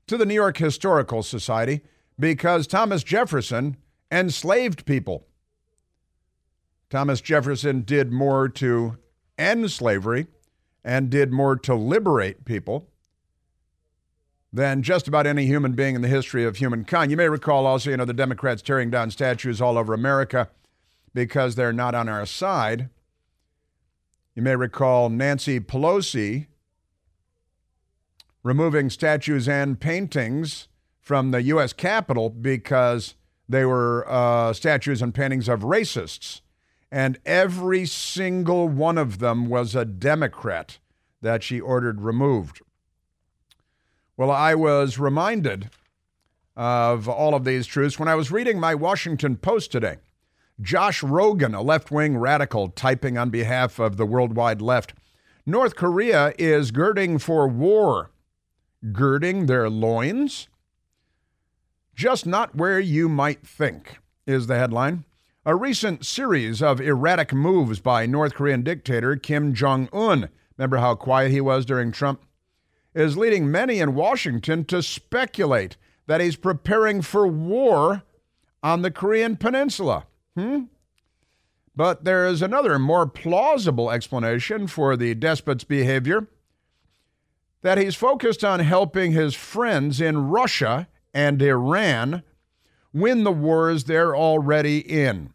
to 0.06 0.18
the 0.18 0.26
New 0.26 0.36
York 0.36 0.58
Historical 0.58 1.24
Society 1.24 1.82
because 2.20 2.68
Thomas 2.68 3.04
Jefferson 3.04 3.78
enslaved 4.12 4.86
people. 4.86 5.26
Thomas 6.90 7.22
Jefferson 7.22 7.82
did 7.82 8.12
more 8.12 8.48
to 8.50 8.98
end 9.38 9.72
slavery 9.72 10.28
and 10.84 11.10
did 11.10 11.32
more 11.32 11.56
to 11.56 11.76
liberate 11.76 12.46
people 12.46 12.88
than 14.52 14.82
just 14.82 15.08
about 15.08 15.28
any 15.28 15.46
human 15.46 15.74
being 15.74 15.96
in 15.96 16.02
the 16.02 16.08
history 16.08 16.44
of 16.44 16.58
humankind. 16.58 17.12
You 17.12 17.18
may 17.18 17.30
recall 17.30 17.66
also, 17.66 17.92
you 17.92 17.98
know, 17.98 18.06
the 18.06 18.14
Democrats 18.14 18.62
tearing 18.62 18.90
down 18.90 19.12
statues 19.12 19.62
all 19.62 19.78
over 19.78 19.94
America 19.94 20.50
because 21.14 21.56
they're 21.56 21.74
not 21.74 21.96
on 21.96 22.10
our 22.10 22.26
side. 22.26 22.90
You 24.36 24.42
may 24.42 24.56
recall 24.56 25.10
Nancy 25.10 25.60
Pelosi 25.60 26.48
removing 28.44 28.90
statues 28.90 29.48
and 29.48 29.80
paintings 29.80 30.68
from 31.02 31.32
the 31.32 31.42
U.S. 31.44 31.74
Capitol 31.74 32.30
because 32.30 33.16
they 33.48 33.66
were 33.66 34.06
uh, 34.08 34.54
statues 34.54 35.02
and 35.02 35.14
paintings 35.14 35.50
of 35.50 35.62
racists. 35.62 36.42
And 36.92 37.20
every 37.26 37.86
single 37.86 38.68
one 38.68 38.98
of 38.98 39.20
them 39.20 39.48
was 39.48 39.76
a 39.76 39.86
Democrat 39.86 40.80
that 41.22 41.44
she 41.44 41.60
ordered 41.60 42.02
removed. 42.02 42.62
Well, 44.18 44.32
I 44.32 44.56
was 44.56 45.00
reminded 45.00 45.70
of 46.56 47.08
all 47.08 47.36
of 47.36 47.46
these 47.46 47.68
truths 47.68 48.00
when 48.00 48.08
I 48.08 48.16
was 48.16 48.32
reading 48.32 48.60
my 48.60 48.76
Washington 48.76 49.38
Post 49.38 49.72
today. 49.72 49.98
Josh 50.62 51.02
Rogin, 51.02 51.56
a 51.56 51.62
left 51.62 51.90
wing 51.90 52.18
radical, 52.18 52.70
typing 52.70 53.18
on 53.18 53.30
behalf 53.30 53.80
of 53.80 53.96
the 53.96 54.06
worldwide 54.06 54.62
left. 54.62 54.94
North 55.46 55.76
Korea 55.76 56.34
is 56.38 56.72
girding 56.72 57.18
for 57.18 57.48
war. 57.48 58.12
Girding 58.92 59.46
their 59.46 59.70
loins? 59.70 60.50
Just 61.96 62.26
not 62.26 62.56
where 62.56 62.80
you 62.80 63.08
might 63.08 63.46
think, 63.46 64.00
is 64.28 64.48
the 64.48 64.58
headline. 64.58 65.06
A 65.46 65.56
recent 65.56 66.06
series 66.06 66.62
of 66.62 66.82
erratic 66.82 67.34
moves 67.34 67.80
by 67.80 68.06
North 68.06 68.36
Korean 68.36 68.62
dictator 68.62 69.16
Kim 69.16 69.54
Jong 69.54 69.88
un, 69.94 70.30
remember 70.58 70.78
how 70.78 70.96
quiet 70.96 71.32
he 71.32 71.42
was 71.42 71.66
during 71.66 71.92
Trump, 71.92 72.22
is 72.94 73.18
leading 73.18 73.50
many 73.50 73.80
in 73.80 73.96
Washington 73.96 74.66
to 74.66 74.84
speculate 74.84 75.78
that 76.08 76.22
he's 76.22 76.36
preparing 76.36 77.02
for 77.02 77.26
war 77.28 78.04
on 78.62 78.82
the 78.82 78.92
Korean 78.92 79.38
Peninsula. 79.38 80.06
Hmm? 80.36 80.64
But 81.76 82.04
there 82.04 82.26
is 82.26 82.42
another 82.42 82.78
more 82.78 83.08
plausible 83.08 83.90
explanation 83.90 84.68
for 84.68 84.98
the 84.98 85.16
despot's 85.16 85.64
behavior 85.64 86.28
that 87.62 87.78
he's 87.78 87.96
focused 87.96 88.44
on 88.44 88.60
helping 88.60 89.12
his 89.12 89.36
friends 89.36 90.00
in 90.02 90.30
Russia 90.30 90.88
and 91.14 91.42
Iran 91.42 92.24
win 92.94 93.24
the 93.24 93.32
wars 93.32 93.84
they're 93.84 94.16
already 94.16 94.80
in. 94.80 95.34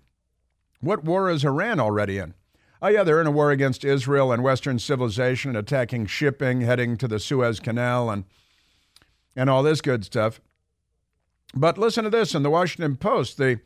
What 0.81 1.05
war 1.05 1.31
is 1.31 1.45
Iran 1.45 1.81
already 1.81 2.19
in? 2.19 2.35
Oh, 2.83 2.89
yeah, 2.89 3.05
they're 3.05 3.21
in 3.21 3.27
a 3.27 3.31
war 3.31 3.51
against 3.51 3.85
Israel 3.85 4.31
and 4.31 4.43
Western 4.43 4.79
civilization, 4.79 5.57
attacking 5.57 6.07
shipping, 6.07 6.61
heading 6.61 6.99
to 6.99 7.09
the 7.09 7.19
Suez 7.19 7.59
Canal, 7.59 8.11
and, 8.11 8.25
and 9.35 9.49
all 9.49 9.63
this 9.63 9.81
good 9.81 10.05
stuff. 10.05 10.41
But 11.55 11.79
listen 11.79 12.05
to 12.05 12.11
this 12.11 12.35
in 12.35 12.43
the 12.43 12.51
Washington 12.51 12.97
Post. 12.97 13.39
The 13.39 13.61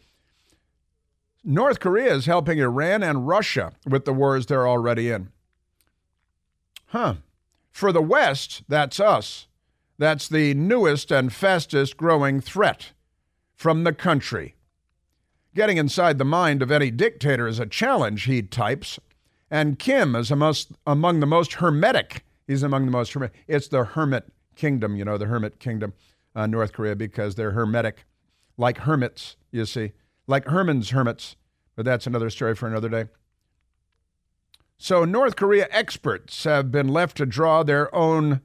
North 1.50 1.80
Korea 1.80 2.14
is 2.14 2.26
helping 2.26 2.58
Iran 2.58 3.02
and 3.02 3.26
Russia 3.26 3.72
with 3.86 4.04
the 4.04 4.12
wars 4.12 4.44
they're 4.44 4.68
already 4.68 5.08
in. 5.08 5.30
Huh. 6.88 7.14
For 7.70 7.90
the 7.90 8.02
West, 8.02 8.64
that's 8.68 9.00
us. 9.00 9.46
That's 9.96 10.28
the 10.28 10.52
newest 10.52 11.10
and 11.10 11.32
fastest 11.32 11.96
growing 11.96 12.42
threat 12.42 12.92
from 13.54 13.84
the 13.84 13.94
country. 13.94 14.56
Getting 15.54 15.78
inside 15.78 16.18
the 16.18 16.24
mind 16.26 16.60
of 16.60 16.70
any 16.70 16.90
dictator 16.90 17.48
is 17.48 17.58
a 17.58 17.64
challenge, 17.64 18.24
he 18.24 18.42
types. 18.42 19.00
And 19.50 19.78
Kim 19.78 20.14
is 20.14 20.30
among 20.30 21.20
the 21.20 21.26
most 21.26 21.54
hermetic. 21.54 22.26
He's 22.46 22.62
among 22.62 22.84
the 22.84 22.90
most 22.90 23.14
hermetic. 23.14 23.36
It's 23.48 23.68
the 23.68 23.84
hermit 23.84 24.30
kingdom, 24.54 24.96
you 24.96 25.04
know, 25.06 25.16
the 25.16 25.24
hermit 25.24 25.60
kingdom, 25.60 25.94
uh, 26.36 26.46
North 26.46 26.74
Korea, 26.74 26.94
because 26.94 27.36
they're 27.36 27.52
hermetic, 27.52 28.04
like 28.58 28.78
hermits, 28.78 29.36
you 29.50 29.64
see, 29.64 29.92
like 30.28 30.44
Herman's 30.44 30.90
hermits. 30.90 31.34
But 31.74 31.84
that's 31.84 32.06
another 32.06 32.30
story 32.30 32.54
for 32.54 32.68
another 32.68 32.88
day. 32.88 33.06
So, 34.78 35.04
North 35.04 35.34
Korea 35.34 35.66
experts 35.72 36.44
have 36.44 36.70
been 36.70 36.86
left 36.86 37.16
to 37.16 37.26
draw 37.26 37.64
their 37.64 37.92
own 37.92 38.40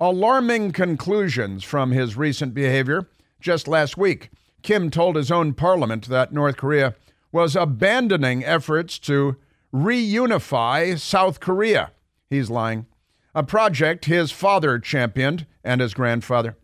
alarming 0.00 0.72
conclusions 0.72 1.64
from 1.64 1.90
his 1.90 2.16
recent 2.16 2.54
behavior. 2.54 3.08
Just 3.40 3.68
last 3.68 3.98
week, 3.98 4.30
Kim 4.62 4.90
told 4.90 5.16
his 5.16 5.30
own 5.30 5.52
parliament 5.54 6.08
that 6.08 6.32
North 6.32 6.56
Korea 6.56 6.94
was 7.32 7.56
abandoning 7.56 8.44
efforts 8.44 8.98
to 9.00 9.36
reunify 9.72 10.98
South 10.98 11.40
Korea. 11.40 11.92
He's 12.30 12.50
lying. 12.50 12.86
A 13.34 13.42
project 13.42 14.06
his 14.06 14.30
father 14.32 14.78
championed 14.78 15.46
and 15.62 15.80
his 15.80 15.94
grandfather. 15.94 16.56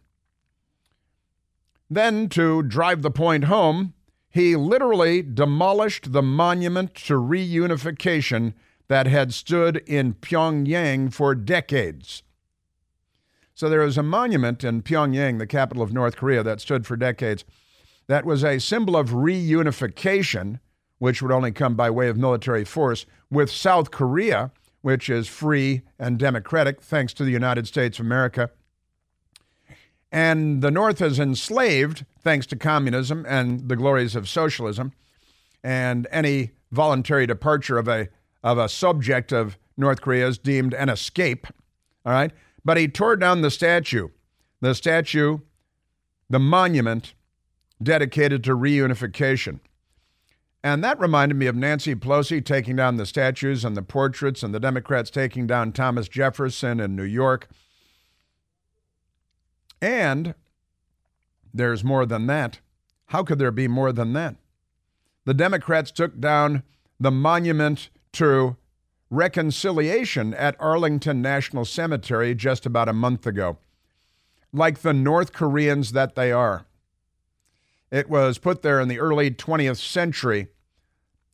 Then, 1.91 2.29
to 2.31 2.63
drive 2.63 3.03
the 3.03 3.11
point 3.11 3.45
home, 3.45 3.94
he 4.35 4.57
literally 4.57 5.23
demolished 5.23 6.13
the 6.13 6.21
monument 6.21 6.93
to 6.93 7.15
reunification 7.15 8.53
that 8.89 9.07
had 9.07 9.33
stood 9.33 9.77
in 9.87 10.13
Pyongyang 10.15 11.13
for 11.13 11.37
decades. 11.37 12.25
So 13.55 13.69
there 13.69 13.85
is 13.85 13.97
a 13.97 14.03
monument 14.03 14.65
in 14.65 14.83
Pyongyang, 14.83 15.39
the 15.39 15.47
capital 15.47 15.85
of 15.85 15.93
North 15.93 16.17
Korea, 16.17 16.43
that 16.43 16.61
stood 16.61 16.85
for 16.85 16.97
decades. 16.97 17.45
That 18.09 18.25
was 18.25 18.43
a 18.43 18.59
symbol 18.59 18.97
of 18.97 19.11
reunification 19.11 20.59
which 20.99 21.23
would 21.23 21.31
only 21.31 21.53
come 21.53 21.77
by 21.77 21.89
way 21.89 22.09
of 22.09 22.17
military 22.17 22.65
force, 22.65 23.07
with 23.31 23.51
South 23.51 23.93
Korea, 23.93 24.51
which 24.83 25.09
is 25.09 25.29
free 25.29 25.83
and 25.97 26.19
democratic 26.19 26.83
thanks 26.83 27.13
to 27.15 27.25
the 27.25 27.31
United 27.31 27.69
States 27.69 28.01
of 28.01 28.07
America. 28.07 28.51
And 30.11 30.61
the 30.61 30.73
North 30.73 31.01
is 31.01 31.21
enslaved 31.21 32.05
thanks 32.25 32.47
to 32.47 32.57
communism 32.57 33.25
and 33.29 33.69
the 33.69 33.77
glories 33.77 34.17
of 34.17 34.29
socialism. 34.29 34.93
And 35.63 36.09
any 36.11 36.51
voluntary 36.73 37.27
departure 37.27 37.79
of 37.79 37.87
a, 37.87 38.09
of 38.43 38.59
a 38.59 38.69
subject 38.69 39.33
of 39.33 39.57
North 39.77 40.01
Korea 40.01 40.27
is 40.27 40.39
deemed 40.39 40.75
an 40.75 40.89
escape. 40.89 41.47
All 42.05 42.13
right? 42.13 42.33
But 42.65 42.77
he 42.77 42.89
tore 42.89 43.17
down 43.17 43.43
the 43.43 43.51
statue. 43.51 44.09
The 44.61 44.75
statue, 44.75 45.39
the 46.29 46.39
monument 46.39 47.15
dedicated 47.83 48.43
to 48.45 48.57
reunification. 48.57 49.61
And 50.63 50.83
that 50.83 50.99
reminded 50.99 51.37
me 51.37 51.47
of 51.47 51.55
Nancy 51.55 51.95
Pelosi 51.95 52.43
taking 52.43 52.77
down 52.77 52.97
the 52.97 53.05
statues 53.05 53.67
and 53.67 53.77
the 53.77 53.83
portraits, 53.83 54.43
and 54.43 54.55
the 54.55 54.61
Democrats 54.61 55.11
taking 55.11 55.47
down 55.47 55.73
Thomas 55.73 56.09
Jefferson 56.09 56.81
in 56.81 56.97
New 56.97 57.05
York. 57.05 57.49
And 59.83 60.35
there's 61.55 61.85
more 61.85 62.05
than 62.05 62.27
that. 62.27 62.59
How 63.07 63.23
could 63.23 63.39
there 63.39 63.51
be 63.51 63.69
more 63.69 63.93
than 63.93 64.13
that? 64.15 64.37
The 65.25 65.35
Democrats 65.35 65.91
took 65.91 66.21
down 66.21 66.65
the 66.99 67.11
monument 67.11 67.89
to 68.15 68.57
reconciliation 69.09 70.35
at 70.35 70.57
Arlington 70.61 71.23
National 71.23 71.65
Cemetery 71.65 72.35
just 72.35 72.67
about 72.67 72.89
a 72.89 72.93
month 72.93 73.27
ago, 73.27 73.59
like 74.53 74.81
the 74.81 74.93
North 74.93 75.33
Koreans 75.33 75.93
that 75.93 76.15
they 76.15 76.33
are. 76.33 76.67
It 77.91 78.11
was 78.11 78.39
put 78.39 78.63
there 78.63 78.81
in 78.81 78.89
the 78.89 78.99
early 78.99 79.31
20th 79.31 79.79
century 79.79 80.49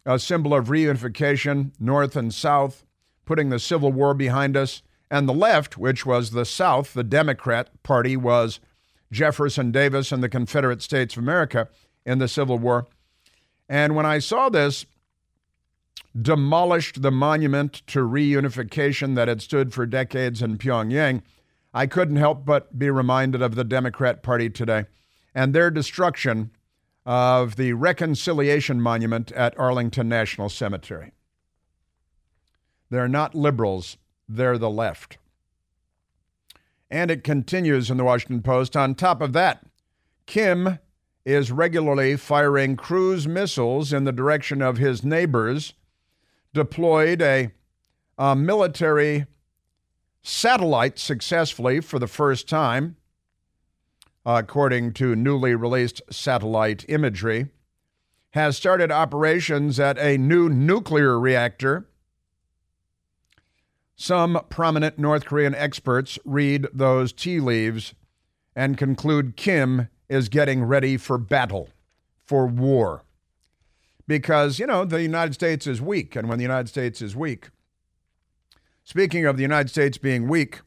a 0.06 0.18
symbol 0.18 0.54
of 0.54 0.68
reunification, 0.68 1.72
North 1.78 2.16
and 2.16 2.32
South, 2.32 2.84
putting 3.24 3.50
the 3.50 3.58
Civil 3.58 3.92
War 3.92 4.14
behind 4.14 4.56
us. 4.56 4.82
And 5.10 5.28
the 5.28 5.34
left, 5.34 5.76
which 5.76 6.06
was 6.06 6.30
the 6.30 6.44
South, 6.44 6.94
the 6.94 7.04
Democrat 7.04 7.70
Party, 7.82 8.16
was 8.16 8.60
Jefferson 9.12 9.72
Davis 9.72 10.12
and 10.12 10.22
the 10.22 10.28
Confederate 10.28 10.82
States 10.82 11.16
of 11.16 11.22
America 11.22 11.68
in 12.04 12.18
the 12.18 12.28
Civil 12.28 12.58
War. 12.58 12.86
And 13.68 13.94
when 13.94 14.06
I 14.06 14.18
saw 14.18 14.48
this, 14.48 14.86
demolished 16.20 17.02
the 17.02 17.10
monument 17.10 17.82
to 17.86 18.00
reunification 18.00 19.14
that 19.14 19.28
had 19.28 19.42
stood 19.42 19.72
for 19.72 19.86
decades 19.86 20.42
in 20.42 20.58
Pyongyang, 20.58 21.22
I 21.72 21.86
couldn't 21.86 22.16
help 22.16 22.44
but 22.44 22.78
be 22.78 22.90
reminded 22.90 23.42
of 23.42 23.54
the 23.54 23.64
Democrat 23.64 24.22
Party 24.22 24.50
today 24.50 24.86
and 25.34 25.54
their 25.54 25.70
destruction 25.70 26.50
of 27.06 27.56
the 27.56 27.72
Reconciliation 27.72 28.80
Monument 28.80 29.30
at 29.32 29.58
Arlington 29.58 30.08
National 30.08 30.48
Cemetery. 30.48 31.12
They're 32.90 33.08
not 33.08 33.34
liberals, 33.34 33.96
they're 34.28 34.58
the 34.58 34.70
left. 34.70 35.18
And 36.90 37.10
it 37.10 37.22
continues 37.22 37.90
in 37.90 37.96
the 37.96 38.04
Washington 38.04 38.42
Post. 38.42 38.76
On 38.76 38.94
top 38.94 39.20
of 39.20 39.32
that, 39.32 39.64
Kim 40.26 40.78
is 41.24 41.52
regularly 41.52 42.16
firing 42.16 42.76
cruise 42.76 43.28
missiles 43.28 43.92
in 43.92 44.04
the 44.04 44.12
direction 44.12 44.62
of 44.62 44.78
his 44.78 45.04
neighbors, 45.04 45.74
deployed 46.52 47.22
a, 47.22 47.52
a 48.18 48.34
military 48.34 49.26
satellite 50.22 50.98
successfully 50.98 51.80
for 51.80 51.98
the 51.98 52.06
first 52.06 52.48
time 52.48 52.96
according 54.24 54.92
to 54.92 55.16
newly 55.16 55.54
released 55.54 56.02
satellite 56.10 56.84
imagery, 56.88 57.46
has 58.30 58.56
started 58.56 58.92
operations 58.92 59.80
at 59.80 59.98
a 59.98 60.18
new 60.18 60.48
nuclear 60.48 61.18
reactor. 61.18 61.86
Some 64.02 64.40
prominent 64.48 64.98
North 64.98 65.26
Korean 65.26 65.54
experts 65.54 66.18
read 66.24 66.66
those 66.72 67.12
tea 67.12 67.38
leaves 67.38 67.92
and 68.56 68.78
conclude 68.78 69.36
Kim 69.36 69.88
is 70.08 70.30
getting 70.30 70.64
ready 70.64 70.96
for 70.96 71.18
battle, 71.18 71.68
for 72.24 72.46
war. 72.46 73.04
Because, 74.08 74.58
you 74.58 74.66
know, 74.66 74.86
the 74.86 75.02
United 75.02 75.34
States 75.34 75.66
is 75.66 75.82
weak. 75.82 76.16
And 76.16 76.30
when 76.30 76.38
the 76.38 76.44
United 76.44 76.70
States 76.70 77.02
is 77.02 77.14
weak, 77.14 77.50
speaking 78.84 79.26
of 79.26 79.36
the 79.36 79.42
United 79.42 79.68
States 79.68 79.98
being 79.98 80.28
weak, 80.28 80.62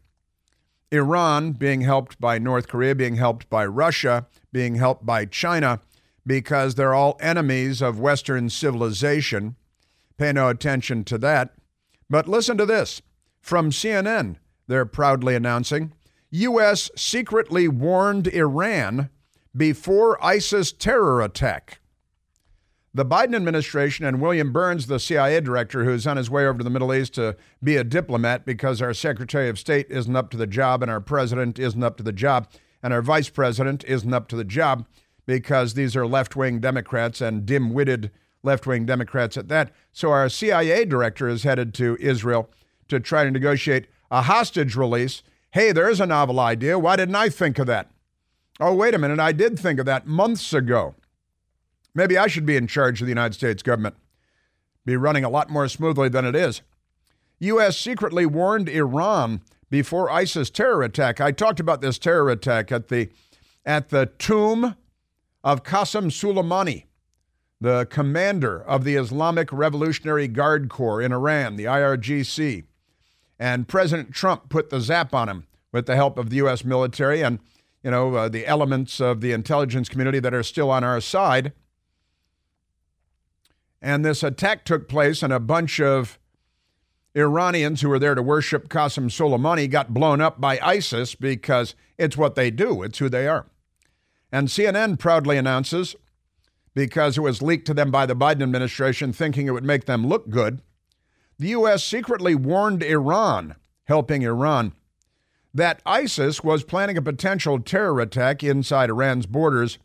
Iran 0.91 1.54
being 1.54 1.82
helped 1.82 2.22
by 2.22 2.38
North 2.38 2.67
Korea, 2.67 2.93
being 2.93 3.15
helped 3.15 3.50
by 3.50 3.65
Russia, 3.65 4.28
being 4.52 4.76
helped 4.76 5.08
by 5.08 5.26
China, 5.26 5.82
because 6.24 6.76
they're 6.76 6.93
all 6.93 7.17
enemies 7.19 7.82
of 7.82 8.00
Western 8.00 8.52
civilization. 8.52 9.56
Pay 10.19 10.34
no 10.34 10.50
attention 10.50 11.04
to 11.06 11.17
that. 11.17 11.56
But 12.12 12.28
listen 12.28 12.58
to 12.60 12.65
this 12.67 13.02
from 13.44 13.70
CNN. 13.70 14.38
They're 14.68 14.86
proudly 14.86 15.36
announcing 15.36 15.94
U.S. 16.32 16.90
secretly 16.96 17.68
warned 17.68 18.28
Iran 18.28 19.10
before 19.56 20.24
ISIS 20.26 20.72
terror 20.72 21.22
attack. 21.22 21.80
The 22.96 23.06
Biden 23.06 23.36
administration 23.36 24.06
and 24.06 24.22
William 24.22 24.52
Burns, 24.54 24.88
the 24.88 25.00
CIA 25.00 25.42
director, 25.42 25.84
who's 25.84 26.08
on 26.08 26.18
his 26.18 26.30
way 26.30 26.46
over 26.48 26.60
to 26.60 26.64
the 26.64 26.70
Middle 26.70 26.94
East 26.94 27.16
to 27.16 27.36
be 27.62 27.76
a 27.76 27.84
diplomat 27.84 28.46
because 28.46 28.82
our 28.82 28.94
Secretary 28.94 29.50
of 29.50 29.60
State 29.60 29.88
isn't 29.90 30.16
up 30.16 30.30
to 30.32 30.38
the 30.38 30.48
job 30.48 30.82
and 30.82 30.90
our 30.90 31.02
president 31.02 31.60
isn't 31.60 31.84
up 31.84 31.98
to 31.98 32.04
the 32.04 32.12
job 32.12 32.48
and 32.82 32.94
our 32.94 33.02
vice 33.02 33.30
president 33.30 33.84
isn't 33.84 34.14
up 34.14 34.28
to 34.30 34.36
the 34.36 34.44
job 34.44 34.86
because 35.26 35.74
these 35.74 35.96
are 35.96 36.08
left 36.08 36.36
wing 36.36 36.60
Democrats 36.60 37.20
and 37.20 37.46
dim 37.46 37.74
witted 37.74 38.12
left 38.44 38.66
wing 38.68 38.86
Democrats 38.86 39.38
at 39.38 39.48
that. 39.50 39.72
So 39.92 40.12
our 40.12 40.30
CIA 40.30 40.86
director 40.86 41.28
is 41.28 41.44
headed 41.44 41.74
to 41.76 41.98
Israel 42.00 42.50
to 42.89 43.00
try 43.00 43.24
to 43.24 43.32
negotiate 43.32 43.88
a 44.12 44.24
hostage 44.24 44.76
release. 44.76 45.24
Hey, 45.52 45.72
there's 45.72 46.00
a 46.00 46.06
novel 46.06 46.39
idea. 46.39 46.80
Why 46.80 46.96
didn't 46.96 47.15
I 47.15 47.30
think 47.30 47.60
of 47.60 47.67
that? 47.67 47.89
Oh, 48.60 48.74
wait 48.74 48.93
a 48.93 49.00
minute. 49.00 49.19
I 49.19 49.32
did 49.32 49.58
think 49.58 49.80
of 49.80 49.86
that 49.86 50.06
months 50.06 50.54
ago. 50.54 50.96
Maybe 51.96 52.17
I 52.17 52.28
should 52.28 52.46
be 52.46 52.56
in 52.56 52.67
charge 52.67 53.02
of 53.02 53.08
the 53.08 53.12
United 53.12 53.34
States 53.34 53.63
government. 53.63 53.96
Be 54.86 54.98
running 54.98 55.24
a 55.24 55.30
lot 55.30 55.50
more 55.50 55.67
smoothly 55.67 56.10
than 56.10 56.26
it 56.26 56.36
is. 56.36 56.62
U.S. 57.39 57.78
secretly 57.78 58.26
warned 58.26 58.69
Iran 58.69 59.41
before 59.69 60.10
ISIS 60.10 60.50
terror 60.50 60.84
attack. 60.84 61.19
I 61.19 61.32
talked 61.32 61.60
about 61.60 61.82
this 61.82 61.98
terror 61.98 62.30
attack 62.30 62.72
at 62.72 62.89
the 62.89 63.10
at 63.65 63.89
the 63.89 64.08
tomb 64.17 64.76
of 65.43 65.63
Qasem 65.63 66.12
Soleimani, 66.12 66.86
the 67.60 67.86
commander 67.86 68.62
of 68.62 68.84
the 68.84 68.96
Islamic 68.96 69.52
Revolutionary 69.52 70.28
Guard 70.28 70.69
Corps 70.69 71.02
in 71.02 71.12
Iran, 71.12 71.56
the 71.56 71.65
IRGC. 71.65 72.65
And 73.39 73.67
President 73.67 74.13
Trump 74.13 74.50
put 74.50 74.69
the 74.69 74.80
zap 74.80 75.13
on 75.13 75.30
him 75.30 75.48
with 75.72 75.86
the 75.86 75.96
help 75.96 76.17
of 76.17 76.30
the 76.30 76.38
U.S. 76.38 76.63
military 76.63 77.22
and, 77.22 77.39
you 77.84 77.91
know, 77.91 78.15
uh, 78.15 78.30
the 78.30 78.46
elements 78.46 79.02
of 79.02 79.22
the 79.22 79.32
intelligence 79.32 79.89
community 79.89 80.19
that 80.19 80.34
are 80.34 80.43
still 80.43 80.69
on 80.69 80.84
our 80.84 81.02
side. 81.02 81.52
And 83.82 84.06
this 84.06 84.24
attack 84.24 84.63
took 84.63 84.88
place, 84.88 85.22
and 85.22 85.34
a 85.34 85.39
bunch 85.39 85.82
of 85.82 86.17
Iranians 87.15 87.82
who 87.82 87.89
were 87.89 88.00
there 88.00 88.15
to 88.15 88.24
worship 88.24 88.69
Qasem 88.69 89.10
Soleimani 89.10 89.69
got 89.69 89.93
blown 89.93 90.22
up 90.22 90.39
by 90.39 90.60
ISIS 90.60 91.15
because 91.15 91.76
it's 91.98 92.17
what 92.17 92.36
they 92.36 92.50
do, 92.50 92.82
it's 92.82 93.00
who 93.00 93.10
they 93.10 93.28
are. 93.28 93.48
And 94.32 94.48
CNN 94.48 94.98
proudly 94.98 95.38
announces, 95.38 95.96
because 96.74 97.17
it 97.17 97.22
was 97.22 97.41
leaked 97.41 97.67
to 97.67 97.74
them 97.74 97.91
by 97.91 98.06
the 98.06 98.15
Biden 98.15 98.41
administration 98.41 99.13
thinking 99.13 99.48
it 99.48 99.52
would 99.52 99.63
make 99.63 99.86
them 99.86 100.08
look 100.08 100.30
good, 100.30 100.62
the 101.38 101.50
U.S. 101.50 101.84
secretly 101.84 102.36
warned 102.36 102.84
Iran, 102.84 103.56
helping 103.86 104.22
Iran, 104.22 104.74
that 105.54 105.82
ISIS 105.86 106.43
was 106.43 106.63
planning 106.63 106.98
a 106.98 107.02
potential 107.02 107.60
terror 107.60 108.00
attack 108.00 108.43
inside 108.43 108.89
Iran's 108.89 109.26
borders 109.26 109.78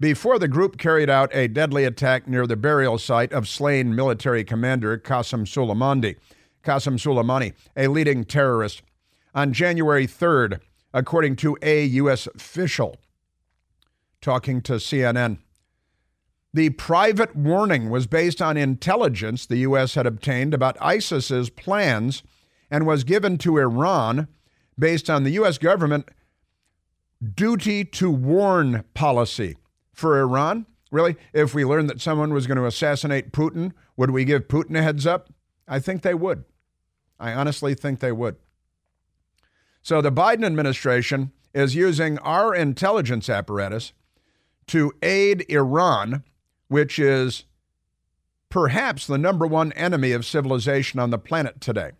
before 0.00 0.38
the 0.38 0.48
group 0.48 0.76
carried 0.76 1.08
out 1.08 1.34
a 1.34 1.48
deadly 1.48 1.84
attack 1.84 2.26
near 2.26 2.46
the 2.46 2.56
burial 2.56 2.98
site 2.98 3.32
of 3.32 3.48
slain 3.48 3.94
military 3.94 4.44
commander 4.44 4.98
Qasem 4.98 5.46
Soleimani, 5.46 6.16
Qasem 6.64 6.98
Soleimani, 6.98 7.54
a 7.76 7.86
leading 7.88 8.24
terrorist, 8.24 8.82
on 9.34 9.52
January 9.52 10.06
3rd, 10.06 10.60
according 10.92 11.36
to 11.36 11.56
a 11.62 11.84
U.S. 11.84 12.26
official 12.34 12.96
talking 14.20 14.62
to 14.62 14.74
CNN. 14.74 15.38
The 16.54 16.70
private 16.70 17.34
warning 17.34 17.90
was 17.90 18.06
based 18.06 18.40
on 18.40 18.56
intelligence 18.56 19.44
the 19.44 19.56
U.S. 19.58 19.94
had 19.96 20.06
obtained 20.06 20.54
about 20.54 20.80
ISIS's 20.80 21.50
plans 21.50 22.22
and 22.70 22.86
was 22.86 23.02
given 23.02 23.38
to 23.38 23.58
Iran 23.58 24.28
based 24.78 25.10
on 25.10 25.24
the 25.24 25.32
U.S. 25.32 25.58
government 25.58 26.08
duty 27.34 27.84
to 27.84 28.08
warn 28.08 28.84
policy. 28.94 29.56
For 29.92 30.20
Iran, 30.20 30.66
really, 30.92 31.16
if 31.32 31.54
we 31.54 31.64
learned 31.64 31.90
that 31.90 32.00
someone 32.00 32.32
was 32.32 32.46
going 32.46 32.58
to 32.58 32.66
assassinate 32.66 33.32
Putin, 33.32 33.72
would 33.96 34.10
we 34.10 34.24
give 34.24 34.46
Putin 34.46 34.78
a 34.78 34.82
heads 34.82 35.06
up? 35.06 35.32
I 35.66 35.80
think 35.80 36.02
they 36.02 36.14
would. 36.14 36.44
I 37.18 37.32
honestly 37.32 37.74
think 37.74 37.98
they 37.98 38.12
would. 38.12 38.36
So 39.82 40.00
the 40.00 40.12
Biden 40.12 40.44
administration 40.44 41.32
is 41.52 41.74
using 41.74 42.18
our 42.18 42.54
intelligence 42.54 43.28
apparatus 43.28 43.92
to 44.68 44.92
aid 45.02 45.44
Iran, 45.48 46.22
which 46.68 46.98
is 46.98 47.44
perhaps 48.48 49.06
the 49.06 49.18
number 49.18 49.46
one 49.46 49.72
enemy 49.72 50.12
of 50.12 50.24
civilization 50.24 51.00
on 51.00 51.10
the 51.10 51.18
planet 51.18 51.60
today. 51.60 51.92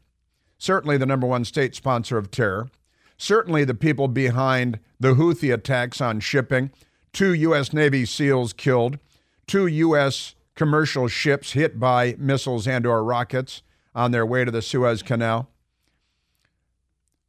Certainly 0.58 0.98
the 0.98 1.06
number 1.06 1.26
one 1.26 1.44
state 1.44 1.74
sponsor 1.74 2.16
of 2.16 2.30
terror. 2.30 2.68
Certainly 3.16 3.64
the 3.64 3.74
people 3.74 4.08
behind 4.08 4.78
the 4.98 5.14
Houthi 5.14 5.52
attacks 5.52 6.00
on 6.00 6.20
shipping. 6.20 6.70
Two 7.12 7.34
U.S. 7.34 7.72
Navy 7.72 8.04
SEALs 8.04 8.52
killed. 8.52 8.98
Two 9.46 9.66
U.S. 9.66 10.34
commercial 10.54 11.08
ships 11.08 11.52
hit 11.52 11.78
by 11.78 12.16
missiles 12.18 12.66
and 12.66 12.86
or 12.86 13.04
rockets 13.04 13.62
on 13.94 14.10
their 14.10 14.26
way 14.26 14.44
to 14.44 14.50
the 14.50 14.62
Suez 14.62 15.02
Canal. 15.02 15.48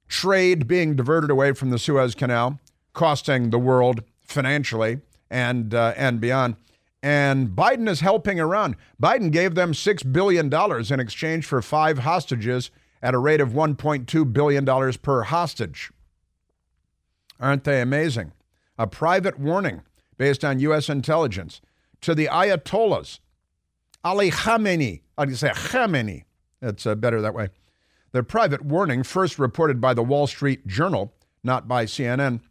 Trade 0.07 0.67
being 0.67 0.95
diverted 0.95 1.29
away 1.29 1.53
from 1.53 1.71
the 1.71 1.79
Suez 1.79 2.15
Canal, 2.15 2.59
costing 2.93 3.49
the 3.49 3.59
world 3.59 4.03
financially 4.21 5.01
and 5.29 5.73
uh, 5.73 5.93
and 5.97 6.21
beyond. 6.21 6.55
And 7.05 7.49
Biden 7.49 7.87
is 7.87 7.99
helping 7.99 8.39
Iran. 8.39 8.75
Biden 8.99 9.29
gave 9.29 9.53
them 9.53 9.75
six 9.75 10.01
billion 10.01 10.49
dollars 10.49 10.89
in 10.89 10.99
exchange 10.99 11.45
for 11.45 11.61
five 11.61 11.99
hostages 11.99 12.71
at 12.99 13.13
a 13.13 13.19
rate 13.19 13.39
of 13.39 13.49
1.2 13.49 14.33
billion 14.33 14.65
dollars 14.65 14.97
per 14.97 15.21
hostage. 15.21 15.91
Aren't 17.39 17.63
they 17.63 17.79
amazing? 17.79 18.31
A 18.79 18.87
private 18.87 19.37
warning 19.37 19.83
based 20.17 20.43
on 20.43 20.59
U.S. 20.61 20.89
intelligence 20.89 21.61
to 22.01 22.15
the 22.15 22.25
Ayatollahs, 22.25 23.19
Ali 24.03 24.31
Khamenei. 24.31 25.01
Do 25.19 25.29
you 25.29 25.35
say 25.35 25.49
Khamenei? 25.49 26.23
It's 26.59 26.87
uh, 26.87 26.95
better 26.95 27.21
that 27.21 27.35
way. 27.35 27.49
The 28.13 28.23
private 28.23 28.65
warning, 28.65 29.03
first 29.03 29.37
reported 29.37 29.79
by 29.79 29.93
the 29.93 30.01
Wall 30.01 30.25
Street 30.25 30.65
Journal, 30.65 31.13
not 31.43 31.67
by 31.67 31.85
CNN, 31.85 32.41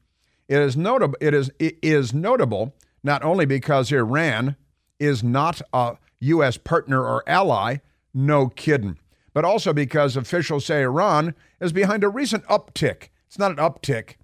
it 0.47 0.59
is 0.61 0.77
notable. 0.77 1.17
It 1.21 1.35
is 1.35 1.51
it 1.59 1.77
is 1.83 2.15
notable 2.15 2.73
not 3.05 3.23
only 3.23 3.45
because 3.45 3.93
Iran 3.93 4.57
is 4.99 5.23
not 5.23 5.63
a 5.73 5.97
U.S. 6.21 6.57
partner 6.57 7.05
or 7.05 7.23
ally, 7.29 7.77
no 8.13 8.49
kidding, 8.49 8.99
but 9.33 9.45
also 9.45 9.73
because 9.73 10.17
officials 10.17 10.65
say 10.65 10.83
Iran 10.83 11.35
is 11.61 11.73
behind 11.73 12.03
a 12.03 12.09
recent 12.09 12.45
uptick. 12.47 13.11
It's 13.29 13.39
not 13.39 13.53
an 13.53 13.59
uptick; 13.59 14.15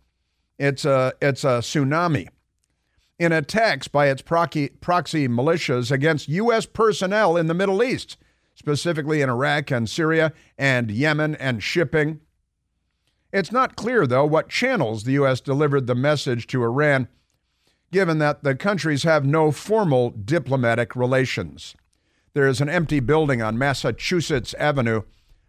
it's 0.59 0.85
a 0.85 1.13
it's 1.21 1.45
a 1.45 1.61
tsunami 1.61 2.29
in 3.21 3.33
attacks 3.33 3.87
by 3.87 4.09
its 4.09 4.23
proxy, 4.23 4.71
proxy 4.81 5.29
militias 5.29 5.93
against 5.93 6.27
U.S. 6.29 6.65
personnel 6.65 7.37
in 7.37 7.49
the 7.49 7.55
Middle 7.55 7.83
East, 7.83 8.17
specifically 8.55 9.21
in 9.21 9.29
Iraq 9.29 9.71
and 9.71 9.91
Syria 9.91 10.33
and 10.57 10.91
Yemen 10.91 11.35
and 11.35 11.63
shipping. 11.63 12.21
It's 13.31 13.53
not 13.53 13.77
clear, 13.77 14.07
though, 14.07 14.25
what 14.25 14.49
channels 14.49 15.05
the 15.05 15.13
U.S. 15.13 15.43
delivered 15.43 15.87
the 15.87 15.95
message 15.95 16.47
to 16.49 16.65
Iran, 16.65 17.09
given 17.93 18.19
that 18.19 18.43
the 18.43 18.55
countries 18.55 19.03
have 19.03 19.25
no 19.25 19.51
formal 19.51 20.11
diplomatic 20.11 20.95
relations. 20.95 21.75
There 22.33 22.47
is 22.47 22.61
an 22.61 22.69
empty 22.69 23.01
building 23.01 23.43
on 23.43 23.59
Massachusetts 23.59 24.55
Avenue 24.55 25.03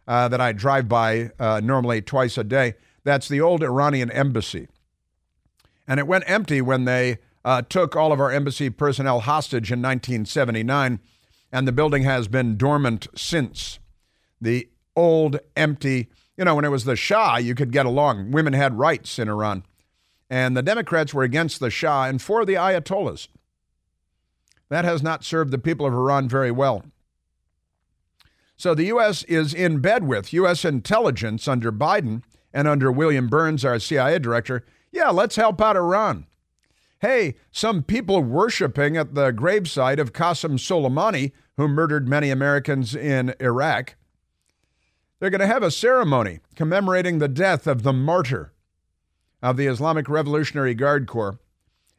uh, 0.07 0.27
that 0.27 0.41
I 0.41 0.51
drive 0.51 0.89
by 0.89 1.31
uh, 1.39 1.61
normally 1.63 2.01
twice 2.01 2.37
a 2.37 2.43
day. 2.43 2.73
That's 3.03 3.27
the 3.27 3.41
old 3.41 3.63
Iranian 3.63 4.11
embassy. 4.11 4.67
And 5.87 5.99
it 5.99 6.07
went 6.07 6.23
empty 6.27 6.61
when 6.61 6.85
they 6.85 7.19
uh, 7.45 7.61
took 7.63 7.95
all 7.95 8.11
of 8.11 8.19
our 8.19 8.31
embassy 8.31 8.69
personnel 8.69 9.21
hostage 9.21 9.71
in 9.71 9.81
1979, 9.81 10.99
and 11.51 11.67
the 11.67 11.71
building 11.71 12.03
has 12.03 12.27
been 12.27 12.57
dormant 12.57 13.07
since. 13.15 13.79
The 14.39 14.69
old, 14.95 15.39
empty 15.55 16.09
you 16.41 16.45
know, 16.45 16.55
when 16.55 16.65
it 16.65 16.69
was 16.69 16.85
the 16.85 16.95
Shah, 16.95 17.37
you 17.37 17.53
could 17.53 17.71
get 17.71 17.85
along. 17.85 18.31
Women 18.31 18.53
had 18.53 18.79
rights 18.79 19.19
in 19.19 19.29
Iran. 19.29 19.63
And 20.31 20.55
the 20.55 20.63
Democrats 20.63 21.13
were 21.13 21.23
against 21.23 21.59
the 21.59 21.69
Shah 21.69 22.05
and 22.05 22.21
for 22.21 22.45
the 22.45 22.53
Ayatollahs. 22.53 23.27
That 24.69 24.85
has 24.85 25.03
not 25.03 25.25
served 25.25 25.51
the 25.51 25.57
people 25.57 25.85
of 25.85 25.93
Iran 25.93 26.29
very 26.29 26.51
well. 26.51 26.85
So 28.55 28.73
the 28.73 28.85
U.S. 28.85 29.23
is 29.23 29.53
in 29.53 29.79
bed 29.79 30.07
with 30.07 30.31
U.S. 30.31 30.63
intelligence 30.63 31.49
under 31.49 31.69
Biden 31.69 32.23
and 32.53 32.65
under 32.65 32.93
William 32.93 33.27
Burns, 33.27 33.65
our 33.65 33.77
CIA 33.77 34.19
director. 34.19 34.63
Yeah, 34.89 35.09
let's 35.09 35.35
help 35.35 35.59
out 35.59 35.75
Iran. 35.75 36.25
Hey, 36.99 37.35
some 37.51 37.83
people 37.83 38.23
worshiping 38.23 38.95
at 38.95 39.15
the 39.15 39.33
gravesite 39.33 39.99
of 39.99 40.13
Qasem 40.13 40.53
Soleimani, 40.53 41.33
who 41.57 41.67
murdered 41.67 42.07
many 42.07 42.29
Americans 42.29 42.95
in 42.95 43.35
Iraq, 43.41 43.95
they're 45.19 45.29
going 45.29 45.41
to 45.41 45.47
have 45.47 45.63
a 45.63 45.71
ceremony 45.71 46.39
commemorating 46.55 47.19
the 47.19 47.27
death 47.27 47.67
of 47.67 47.83
the 47.83 47.91
martyr 47.91 48.53
of 49.41 49.57
the 49.57 49.67
Islamic 49.67 50.07
Revolutionary 50.07 50.73
Guard 50.73 51.07
Corps. 51.07 51.39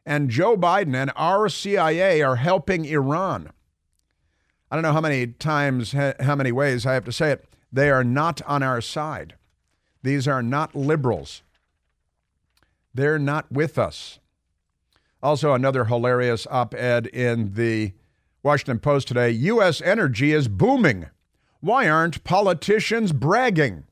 And 0.05 0.31
Joe 0.31 0.57
Biden 0.57 0.95
and 0.95 1.13
our 1.17 1.49
CIA 1.49 2.23
are 2.23 2.37
helping 2.37 2.85
Iran. 2.85 3.51
I 4.71 4.77
don't 4.77 4.83
know 4.83 4.93
how 4.93 5.01
many 5.01 5.27
times, 5.27 5.93
how 5.93 6.35
many 6.35 6.51
ways 6.51 6.87
I 6.87 6.95
have 6.95 7.05
to 7.05 7.13
say 7.13 7.31
it. 7.31 7.45
They 7.73 7.91
are 7.91 8.05
not 8.05 8.43
on 8.43 8.63
our 8.63 8.81
side. 8.81 9.35
These 10.03 10.27
are 10.27 10.43
not 10.43 10.75
liberals. 10.75 11.43
They're 12.95 13.19
not 13.19 13.51
with 13.51 13.79
us. 13.79 14.19
Also, 15.23 15.55
another 15.55 15.85
hilarious 15.85 16.47
op 16.51 16.75
ed 16.75 17.07
in 17.07 17.55
the 17.55 17.93
Washington 18.43 18.81
Post 18.81 19.09
today 19.09 19.31
U.S. 19.31 19.81
energy 19.83 20.33
is 20.33 20.49
booming. 20.49 21.07
Why 21.61 21.89
aren't 21.89 22.25
politicians 22.25 23.13
bragging? 23.13 23.85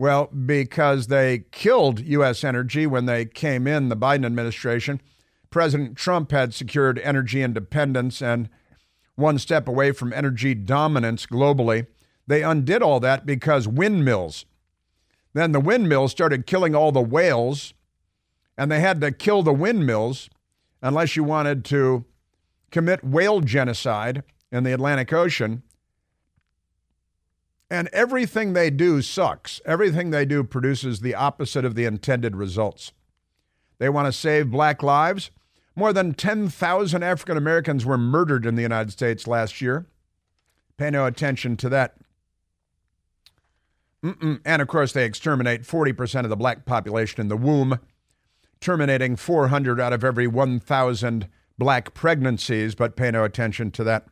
Well, 0.00 0.28
because 0.28 1.08
they 1.08 1.44
killed 1.50 2.00
U.S. 2.00 2.42
energy 2.42 2.86
when 2.86 3.04
they 3.04 3.26
came 3.26 3.66
in, 3.66 3.90
the 3.90 3.96
Biden 3.98 4.24
administration. 4.24 4.98
President 5.50 5.94
Trump 5.94 6.30
had 6.30 6.54
secured 6.54 6.98
energy 7.00 7.42
independence 7.42 8.22
and 8.22 8.48
one 9.16 9.38
step 9.38 9.68
away 9.68 9.92
from 9.92 10.14
energy 10.14 10.54
dominance 10.54 11.26
globally. 11.26 11.86
They 12.26 12.42
undid 12.42 12.82
all 12.82 12.98
that 13.00 13.26
because 13.26 13.68
windmills. 13.68 14.46
Then 15.34 15.52
the 15.52 15.60
windmills 15.60 16.12
started 16.12 16.46
killing 16.46 16.74
all 16.74 16.92
the 16.92 17.02
whales, 17.02 17.74
and 18.56 18.72
they 18.72 18.80
had 18.80 19.02
to 19.02 19.12
kill 19.12 19.42
the 19.42 19.52
windmills 19.52 20.30
unless 20.80 21.14
you 21.14 21.24
wanted 21.24 21.62
to 21.66 22.06
commit 22.70 23.04
whale 23.04 23.40
genocide 23.42 24.22
in 24.50 24.64
the 24.64 24.72
Atlantic 24.72 25.12
Ocean. 25.12 25.62
And 27.70 27.88
everything 27.92 28.52
they 28.52 28.68
do 28.70 29.00
sucks. 29.00 29.60
Everything 29.64 30.10
they 30.10 30.24
do 30.24 30.42
produces 30.42 31.00
the 31.00 31.14
opposite 31.14 31.64
of 31.64 31.76
the 31.76 31.84
intended 31.84 32.34
results. 32.34 32.92
They 33.78 33.88
want 33.88 34.06
to 34.06 34.12
save 34.12 34.50
black 34.50 34.82
lives. 34.82 35.30
More 35.76 35.92
than 35.92 36.14
10,000 36.14 37.02
African 37.02 37.36
Americans 37.36 37.86
were 37.86 37.96
murdered 37.96 38.44
in 38.44 38.56
the 38.56 38.62
United 38.62 38.90
States 38.90 39.26
last 39.26 39.60
year. 39.60 39.86
Pay 40.76 40.90
no 40.90 41.06
attention 41.06 41.56
to 41.58 41.68
that. 41.68 41.96
Mm-mm. 44.04 44.40
And 44.44 44.60
of 44.60 44.68
course, 44.68 44.92
they 44.92 45.04
exterminate 45.04 45.62
40% 45.62 46.24
of 46.24 46.30
the 46.30 46.36
black 46.36 46.64
population 46.64 47.20
in 47.20 47.28
the 47.28 47.36
womb, 47.36 47.78
terminating 48.60 49.14
400 49.14 49.80
out 49.80 49.92
of 49.92 50.02
every 50.02 50.26
1,000 50.26 51.28
black 51.58 51.94
pregnancies, 51.94 52.74
but 52.74 52.96
pay 52.96 53.10
no 53.10 53.24
attention 53.24 53.70
to 53.72 53.84
that. 53.84 54.06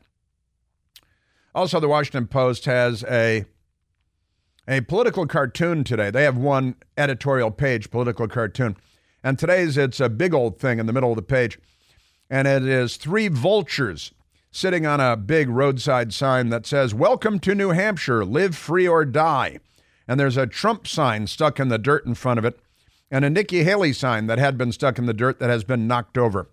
Also, 1.58 1.80
the 1.80 1.88
Washington 1.88 2.28
Post 2.28 2.66
has 2.66 3.02
a 3.02 3.44
a 4.68 4.80
political 4.82 5.26
cartoon 5.26 5.82
today. 5.82 6.08
They 6.08 6.22
have 6.22 6.36
one 6.36 6.76
editorial 6.96 7.50
page, 7.50 7.90
political 7.90 8.28
cartoon. 8.28 8.76
And 9.24 9.36
today's 9.36 9.76
it's 9.76 9.98
a 9.98 10.08
big 10.08 10.32
old 10.32 10.60
thing 10.60 10.78
in 10.78 10.86
the 10.86 10.92
middle 10.92 11.10
of 11.10 11.16
the 11.16 11.22
page. 11.22 11.58
And 12.30 12.46
it 12.46 12.64
is 12.64 12.96
three 12.96 13.26
vultures 13.26 14.12
sitting 14.52 14.86
on 14.86 15.00
a 15.00 15.16
big 15.16 15.48
roadside 15.48 16.14
sign 16.14 16.50
that 16.50 16.64
says, 16.64 16.94
Welcome 16.94 17.40
to 17.40 17.56
New 17.56 17.70
Hampshire, 17.70 18.24
live 18.24 18.54
free 18.54 18.86
or 18.86 19.04
die. 19.04 19.58
And 20.06 20.20
there's 20.20 20.36
a 20.36 20.46
Trump 20.46 20.86
sign 20.86 21.26
stuck 21.26 21.58
in 21.58 21.70
the 21.70 21.76
dirt 21.76 22.06
in 22.06 22.14
front 22.14 22.38
of 22.38 22.44
it, 22.44 22.60
and 23.10 23.24
a 23.24 23.30
Nikki 23.30 23.64
Haley 23.64 23.92
sign 23.92 24.28
that 24.28 24.38
had 24.38 24.56
been 24.56 24.70
stuck 24.70 24.96
in 24.96 25.06
the 25.06 25.12
dirt 25.12 25.40
that 25.40 25.50
has 25.50 25.64
been 25.64 25.88
knocked 25.88 26.18
over. 26.18 26.50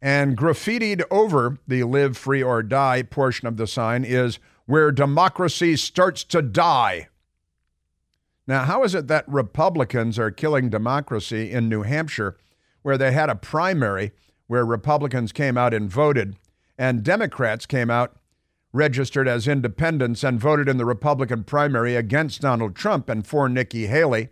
And 0.00 0.36
graffitied 0.36 1.02
over 1.10 1.58
the 1.66 1.82
live 1.82 2.16
free 2.16 2.42
or 2.42 2.62
die 2.62 3.02
portion 3.02 3.48
of 3.48 3.56
the 3.56 3.66
sign 3.66 4.04
is 4.04 4.38
where 4.66 4.92
democracy 4.92 5.76
starts 5.76 6.22
to 6.24 6.42
die. 6.42 7.08
Now, 8.46 8.64
how 8.64 8.82
is 8.84 8.94
it 8.94 9.08
that 9.08 9.28
Republicans 9.28 10.18
are 10.18 10.30
killing 10.30 10.70
democracy 10.70 11.50
in 11.50 11.68
New 11.68 11.82
Hampshire, 11.82 12.38
where 12.82 12.96
they 12.96 13.12
had 13.12 13.28
a 13.28 13.34
primary 13.34 14.12
where 14.46 14.64
Republicans 14.64 15.32
came 15.32 15.58
out 15.58 15.74
and 15.74 15.90
voted, 15.90 16.36
and 16.78 17.02
Democrats 17.02 17.66
came 17.66 17.90
out, 17.90 18.16
registered 18.72 19.28
as 19.28 19.48
independents, 19.48 20.22
and 20.22 20.40
voted 20.40 20.68
in 20.68 20.78
the 20.78 20.86
Republican 20.86 21.44
primary 21.44 21.96
against 21.96 22.40
Donald 22.40 22.74
Trump 22.74 23.08
and 23.08 23.26
for 23.26 23.48
Nikki 23.48 23.86
Haley? 23.86 24.30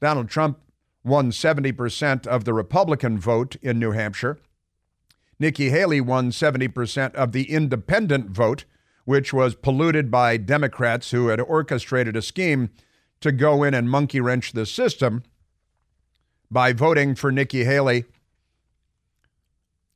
Donald 0.00 0.28
Trump 0.28 0.58
won 1.04 1.30
70% 1.30 2.26
of 2.26 2.44
the 2.44 2.54
Republican 2.54 3.18
vote 3.18 3.56
in 3.62 3.78
New 3.78 3.92
Hampshire. 3.92 4.38
Nikki 5.38 5.70
Haley 5.70 6.00
won 6.00 6.30
70% 6.30 7.14
of 7.14 7.32
the 7.32 7.50
independent 7.50 8.30
vote, 8.30 8.64
which 9.04 9.32
was 9.32 9.54
polluted 9.54 10.10
by 10.10 10.36
Democrats 10.36 11.10
who 11.10 11.28
had 11.28 11.40
orchestrated 11.40 12.16
a 12.16 12.22
scheme 12.22 12.70
to 13.20 13.32
go 13.32 13.62
in 13.62 13.74
and 13.74 13.90
monkey 13.90 14.20
wrench 14.20 14.52
the 14.52 14.66
system 14.66 15.22
by 16.50 16.72
voting 16.72 17.14
for 17.14 17.30
Nikki 17.30 17.64
Haley 17.64 18.04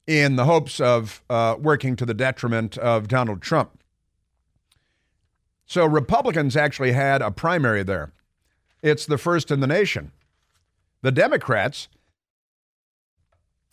in 0.07 0.37
the 0.37 0.45
hopes 0.45 0.81
of 0.81 1.23
uh, 1.31 1.57
working 1.59 1.97
to 1.97 2.05
the 2.05 2.15
detriment 2.15 2.77
of 2.79 3.09
Donald 3.09 3.41
Trump. 3.41 3.79
So 5.67 5.87
Republicans 5.87 6.57
actually 6.57 6.93
had 6.93 7.23
a 7.23 7.31
primary 7.31 7.85
there. 7.85 8.13
It's 8.83 9.07
the 9.07 9.19
first 9.19 9.51
in 9.51 9.61
the 9.61 9.67
nation. 9.67 10.11
The 11.03 11.13
Democrats 11.13 11.89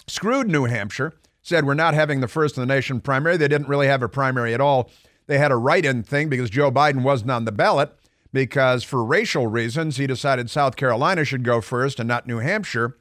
screwed 0.05 0.47
New 0.47 0.65
Hampshire 0.65 1.13
said 1.47 1.65
we're 1.65 1.73
not 1.73 1.93
having 1.93 2.19
the 2.19 2.27
first 2.27 2.57
in 2.57 2.61
the 2.61 2.73
nation 2.73 2.99
primary. 2.99 3.37
They 3.37 3.47
didn't 3.47 3.69
really 3.69 3.87
have 3.87 4.03
a 4.03 4.09
primary 4.09 4.53
at 4.53 4.59
all. 4.59 4.91
They 5.27 5.37
had 5.37 5.49
a 5.49 5.55
write 5.55 5.85
in 5.85 6.03
thing 6.03 6.27
because 6.27 6.49
Joe 6.49 6.69
Biden 6.69 7.03
wasn't 7.03 7.31
on 7.31 7.45
the 7.45 7.53
ballot 7.53 7.97
because 8.33 8.83
for 8.83 9.01
racial 9.01 9.47
reasons, 9.47 9.95
he 9.95 10.07
decided 10.07 10.49
South 10.49 10.75
Carolina 10.75 11.23
should 11.23 11.45
go 11.45 11.61
first 11.61 12.01
and 12.01 12.07
not 12.07 12.27
New 12.27 12.39
Hampshire. 12.39 12.97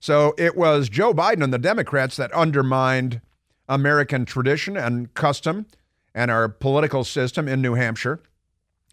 So 0.00 0.34
it 0.38 0.56
was 0.56 0.88
Joe 0.88 1.12
Biden 1.12 1.44
and 1.44 1.52
the 1.52 1.58
Democrats 1.58 2.16
that 2.16 2.32
undermined 2.32 3.20
American 3.68 4.24
tradition 4.24 4.78
and 4.78 5.12
custom 5.12 5.66
and 6.14 6.30
our 6.30 6.48
political 6.48 7.04
system 7.04 7.46
in 7.46 7.60
New 7.60 7.74
Hampshire, 7.74 8.22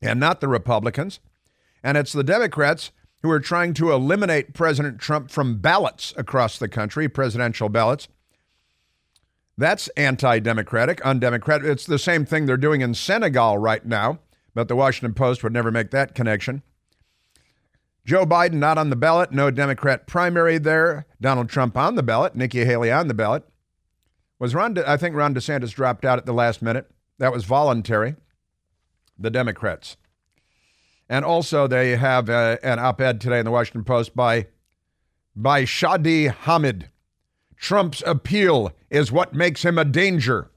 and 0.02 0.20
not 0.20 0.42
the 0.42 0.50
Republicans. 0.50 1.22
And 1.82 1.98
it's 1.98 2.12
the 2.12 2.26
Democrats 2.26 2.92
who 3.22 3.32
are 3.32 3.40
trying 3.40 3.74
to 3.76 3.94
eliminate 3.94 4.54
President 4.54 5.00
Trump 5.00 5.32
from 5.32 5.60
ballots 5.60 6.14
across 6.18 6.58
the 6.58 6.68
country, 6.68 7.08
presidential 7.08 7.70
ballots. 7.70 8.10
That's 9.58 9.88
anti 9.90 10.40
democratic, 10.40 11.02
undemocratic. 11.02 11.68
It's 11.68 11.86
the 11.86 12.00
same 12.00 12.26
thing 12.26 12.46
they're 12.46 12.58
doing 12.58 12.82
in 12.82 12.94
Senegal 12.94 13.58
right 13.58 13.86
now, 13.86 14.20
but 14.54 14.68
the 14.68 14.76
Washington 14.76 15.14
Post 15.14 15.44
would 15.44 15.54
never 15.54 15.72
make 15.72 15.92
that 15.92 16.16
connection. 16.16 16.64
Joe 18.06 18.26
Biden 18.26 18.54
not 18.54 18.78
on 18.78 18.90
the 18.90 18.96
ballot, 18.96 19.32
no 19.32 19.52
Democrat 19.52 20.08
primary 20.08 20.58
there. 20.58 21.06
Donald 21.20 21.50
Trump 21.50 21.78
on 21.78 21.96
the 21.96 22.04
ballot, 22.04 22.36
Nikki 22.36 22.66
Haley 22.66 22.92
on 22.92 23.08
the 23.08 23.14
ballot. 23.14 23.44
Was 24.40 24.56
Ron? 24.56 24.74
De- 24.74 24.90
I 24.90 24.98
think 24.98 25.16
Ron 25.16 25.36
DeSantis 25.36 25.72
dropped 25.72 26.04
out 26.04 26.18
at 26.18 26.26
the 26.26 26.34
last 26.34 26.64
minute. 26.64 26.90
That 27.20 27.32
was 27.32 27.46
voluntary. 27.46 28.16
The 29.20 29.30
Democrats, 29.30 29.98
and 31.08 31.24
also 31.24 31.68
they 31.68 31.96
have 31.96 32.28
uh, 32.28 32.58
an 32.64 32.80
op-ed 32.80 33.22
today 33.22 33.38
in 33.38 33.46
the 33.46 33.52
Washington 33.52 33.84
Post 33.84 34.16
by 34.16 34.48
by 35.36 35.64
Shadi 35.64 36.34
Hamid. 36.34 36.90
Trump's 37.62 38.02
appeal 38.08 38.74
is 38.90 39.12
what 39.12 39.36
makes 39.36 39.64
him 39.64 39.78
a 39.78 39.86
danger. 39.86 40.50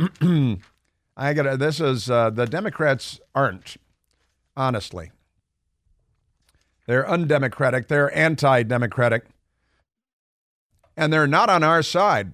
I 0.22 1.34
got 1.34 1.58
this 1.58 1.78
is 1.78 2.10
uh, 2.10 2.30
the 2.30 2.46
Democrats 2.46 3.20
aren't 3.34 3.76
honestly. 4.56 5.12
They're 6.86 7.08
undemocratic, 7.08 7.88
they're 7.88 8.16
anti-democratic. 8.16 9.26
And 10.96 11.12
they're 11.12 11.26
not 11.26 11.50
on 11.50 11.62
our 11.62 11.82
side. 11.82 12.32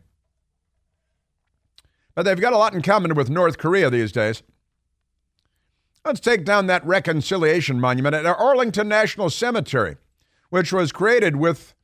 But 2.15 2.23
they've 2.23 2.41
got 2.41 2.53
a 2.53 2.59
lot 2.59 2.75
in 2.75 2.83
common 2.83 3.15
with 3.15 3.29
North 3.29 3.59
Korea 3.59 3.91
these 3.91 4.13
days. 4.13 4.45
Let's 6.05 6.21
take 6.21 6.45
down 6.45 6.69
that 6.69 6.87
reconciliation 6.87 7.81
monument 7.81 8.15
at 8.15 8.25
Arlington 8.25 8.89
National 8.89 9.29
Cemetery, 9.29 9.97
which 10.51 10.73
was 10.73 10.93
created 10.93 11.37
with 11.37 11.75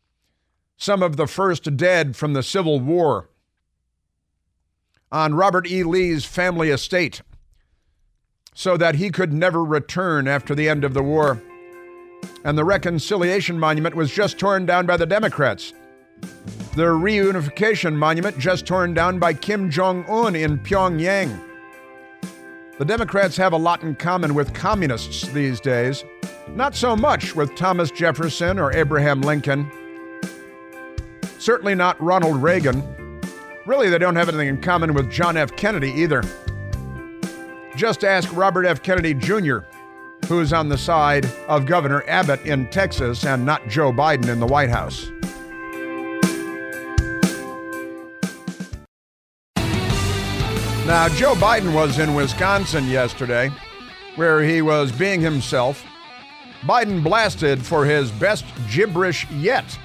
some 0.76 1.02
of 1.02 1.16
the 1.16 1.26
first 1.26 1.76
dead 1.76 2.16
from 2.16 2.32
the 2.32 2.42
Civil 2.42 2.80
War 2.80 3.28
on 5.12 5.34
Robert 5.34 5.66
E. 5.70 5.82
Lee's 5.84 6.24
family 6.24 6.70
estate 6.70 7.22
so 8.54 8.76
that 8.76 8.96
he 8.96 9.10
could 9.10 9.32
never 9.32 9.64
return 9.64 10.26
after 10.28 10.54
the 10.54 10.68
end 10.68 10.84
of 10.84 10.94
the 10.94 11.02
war. 11.02 11.40
And 12.44 12.56
the 12.56 12.64
Reconciliation 12.64 13.58
Monument 13.58 13.94
was 13.94 14.12
just 14.12 14.38
torn 14.38 14.66
down 14.66 14.86
by 14.86 14.96
the 14.96 15.06
Democrats. 15.06 15.72
The 16.74 16.86
Reunification 16.86 17.94
Monument 17.94 18.38
just 18.38 18.66
torn 18.66 18.94
down 18.94 19.18
by 19.18 19.34
Kim 19.34 19.70
Jong 19.70 20.04
un 20.08 20.34
in 20.34 20.58
Pyongyang. 20.58 21.40
The 22.78 22.84
Democrats 22.84 23.36
have 23.36 23.52
a 23.52 23.56
lot 23.56 23.82
in 23.82 23.94
common 23.94 24.34
with 24.34 24.52
communists 24.52 25.28
these 25.28 25.60
days. 25.60 26.04
Not 26.48 26.74
so 26.74 26.96
much 26.96 27.36
with 27.36 27.54
Thomas 27.54 27.90
Jefferson 27.92 28.58
or 28.58 28.72
Abraham 28.72 29.20
Lincoln 29.20 29.70
Certainly 31.44 31.74
not 31.74 32.00
Ronald 32.00 32.42
Reagan. 32.42 33.20
Really, 33.66 33.90
they 33.90 33.98
don't 33.98 34.16
have 34.16 34.30
anything 34.30 34.48
in 34.48 34.62
common 34.62 34.94
with 34.94 35.10
John 35.10 35.36
F. 35.36 35.54
Kennedy 35.54 35.90
either. 35.90 36.22
Just 37.76 38.02
ask 38.02 38.34
Robert 38.34 38.64
F. 38.64 38.82
Kennedy 38.82 39.12
Jr., 39.12 39.58
who's 40.26 40.54
on 40.54 40.70
the 40.70 40.78
side 40.78 41.26
of 41.46 41.66
Governor 41.66 42.02
Abbott 42.08 42.40
in 42.46 42.70
Texas 42.70 43.26
and 43.26 43.44
not 43.44 43.68
Joe 43.68 43.92
Biden 43.92 44.30
in 44.30 44.40
the 44.40 44.46
White 44.46 44.70
House. 44.70 45.10
Now, 50.86 51.10
Joe 51.10 51.34
Biden 51.34 51.74
was 51.74 51.98
in 51.98 52.14
Wisconsin 52.14 52.88
yesterday, 52.88 53.50
where 54.16 54.42
he 54.42 54.62
was 54.62 54.90
being 54.92 55.20
himself. 55.20 55.84
Biden 56.62 57.04
blasted 57.04 57.62
for 57.62 57.84
his 57.84 58.10
best 58.12 58.46
gibberish 58.70 59.30
yet 59.30 59.78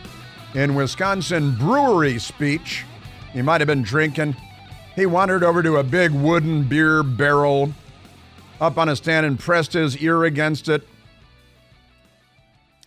in 0.56 0.76
Wisconsin 0.76 1.56
brewery 1.56 2.20
speech. 2.20 2.86
He 3.34 3.42
might 3.42 3.62
have 3.62 3.68
been 3.68 3.84
drinking. 3.84 4.36
He 4.96 5.06
wandered 5.06 5.44
over 5.44 5.62
to 5.64 5.78
a 5.78 5.84
big 5.84 6.12
wooden 6.12 6.64
beer 6.64 7.04
barrel 7.04 7.74
up 8.60 8.78
on 8.78 8.90
a 8.90 8.96
stand 8.96 9.26
and 9.26 9.40
pressed 9.40 9.74
his 9.74 9.98
ear 9.98 10.24
against 10.24 10.68
it. 10.68 10.88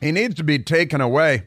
He 0.00 0.12
needs 0.12 0.34
to 0.34 0.44
be 0.44 0.58
taken 0.58 1.00
away. 1.00 1.44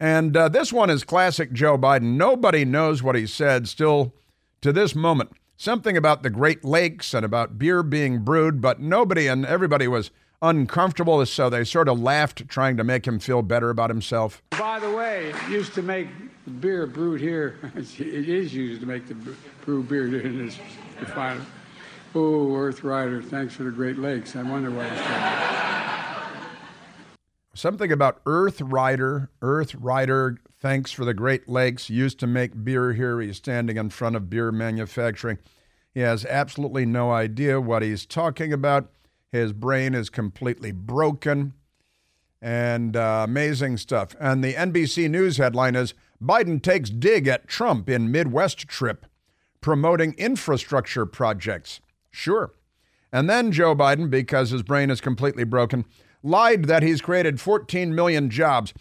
And 0.00 0.36
uh, 0.36 0.48
this 0.48 0.72
one 0.72 0.90
is 0.90 1.04
classic 1.04 1.52
Joe 1.52 1.76
Biden. 1.76 2.16
Nobody 2.16 2.64
knows 2.64 3.02
what 3.02 3.16
he 3.16 3.26
said 3.26 3.68
still 3.68 4.14
to 4.60 4.72
this 4.72 4.94
moment. 4.94 5.32
Something 5.56 5.96
about 5.96 6.22
the 6.22 6.30
Great 6.30 6.64
Lakes 6.64 7.12
and 7.12 7.24
about 7.24 7.58
beer 7.58 7.82
being 7.82 8.20
brewed, 8.20 8.60
but 8.60 8.80
nobody 8.80 9.26
and 9.26 9.44
everybody 9.44 9.88
was 9.88 10.10
uncomfortable, 10.42 11.24
so 11.26 11.50
they 11.50 11.64
sort 11.64 11.88
of 11.88 12.00
laughed, 12.00 12.48
trying 12.48 12.76
to 12.76 12.84
make 12.84 13.06
him 13.06 13.18
feel 13.18 13.42
better 13.42 13.70
about 13.70 13.90
himself. 13.90 14.42
By 14.50 14.78
the 14.78 14.90
way, 14.90 15.32
used 15.48 15.74
to 15.74 15.82
make 15.82 16.08
beer 16.60 16.86
brewed 16.86 17.20
here. 17.20 17.58
it 17.76 18.28
is 18.28 18.54
used 18.54 18.80
to 18.80 18.86
make 18.86 19.06
the 19.06 19.14
brew 19.64 19.82
beer 19.82 20.06
in 20.20 20.46
this 20.46 20.58
refinery. 21.00 21.44
Oh, 22.14 22.54
Earth 22.54 22.82
Rider, 22.82 23.22
thanks 23.22 23.54
for 23.54 23.64
the 23.64 23.70
Great 23.70 23.98
Lakes. 23.98 24.34
I 24.34 24.42
wonder 24.42 24.70
why. 24.70 24.88
Something 27.54 27.90
about 27.90 28.20
Earth 28.24 28.60
Rider, 28.60 29.30
Earth 29.42 29.74
Rider, 29.74 30.38
thanks 30.60 30.92
for 30.92 31.04
the 31.04 31.12
Great 31.12 31.48
Lakes, 31.48 31.90
used 31.90 32.20
to 32.20 32.26
make 32.26 32.64
beer 32.64 32.92
here. 32.92 33.20
He's 33.20 33.36
standing 33.36 33.76
in 33.76 33.90
front 33.90 34.16
of 34.16 34.30
beer 34.30 34.52
manufacturing. 34.52 35.38
He 35.92 36.00
has 36.00 36.24
absolutely 36.24 36.86
no 36.86 37.10
idea 37.10 37.60
what 37.60 37.82
he's 37.82 38.06
talking 38.06 38.52
about. 38.52 38.90
His 39.30 39.52
brain 39.52 39.94
is 39.94 40.08
completely 40.08 40.72
broken 40.72 41.54
and 42.40 42.96
uh, 42.96 43.24
amazing 43.28 43.76
stuff. 43.76 44.14
And 44.20 44.42
the 44.42 44.54
NBC 44.54 45.10
News 45.10 45.36
headline 45.36 45.74
is 45.74 45.94
Biden 46.22 46.62
takes 46.62 46.90
dig 46.90 47.28
at 47.28 47.48
Trump 47.48 47.88
in 47.88 48.10
Midwest 48.10 48.68
trip, 48.68 49.06
promoting 49.60 50.14
infrastructure 50.14 51.04
projects. 51.04 51.80
Sure. 52.10 52.52
And 53.12 53.28
then 53.28 53.52
Joe 53.52 53.74
Biden, 53.74 54.10
because 54.10 54.50
his 54.50 54.62
brain 54.62 54.90
is 54.90 55.00
completely 55.00 55.44
broken, 55.44 55.84
lied 56.22 56.64
that 56.64 56.82
he's 56.82 57.00
created 57.00 57.40
14 57.40 57.94
million 57.94 58.30
jobs. 58.30 58.74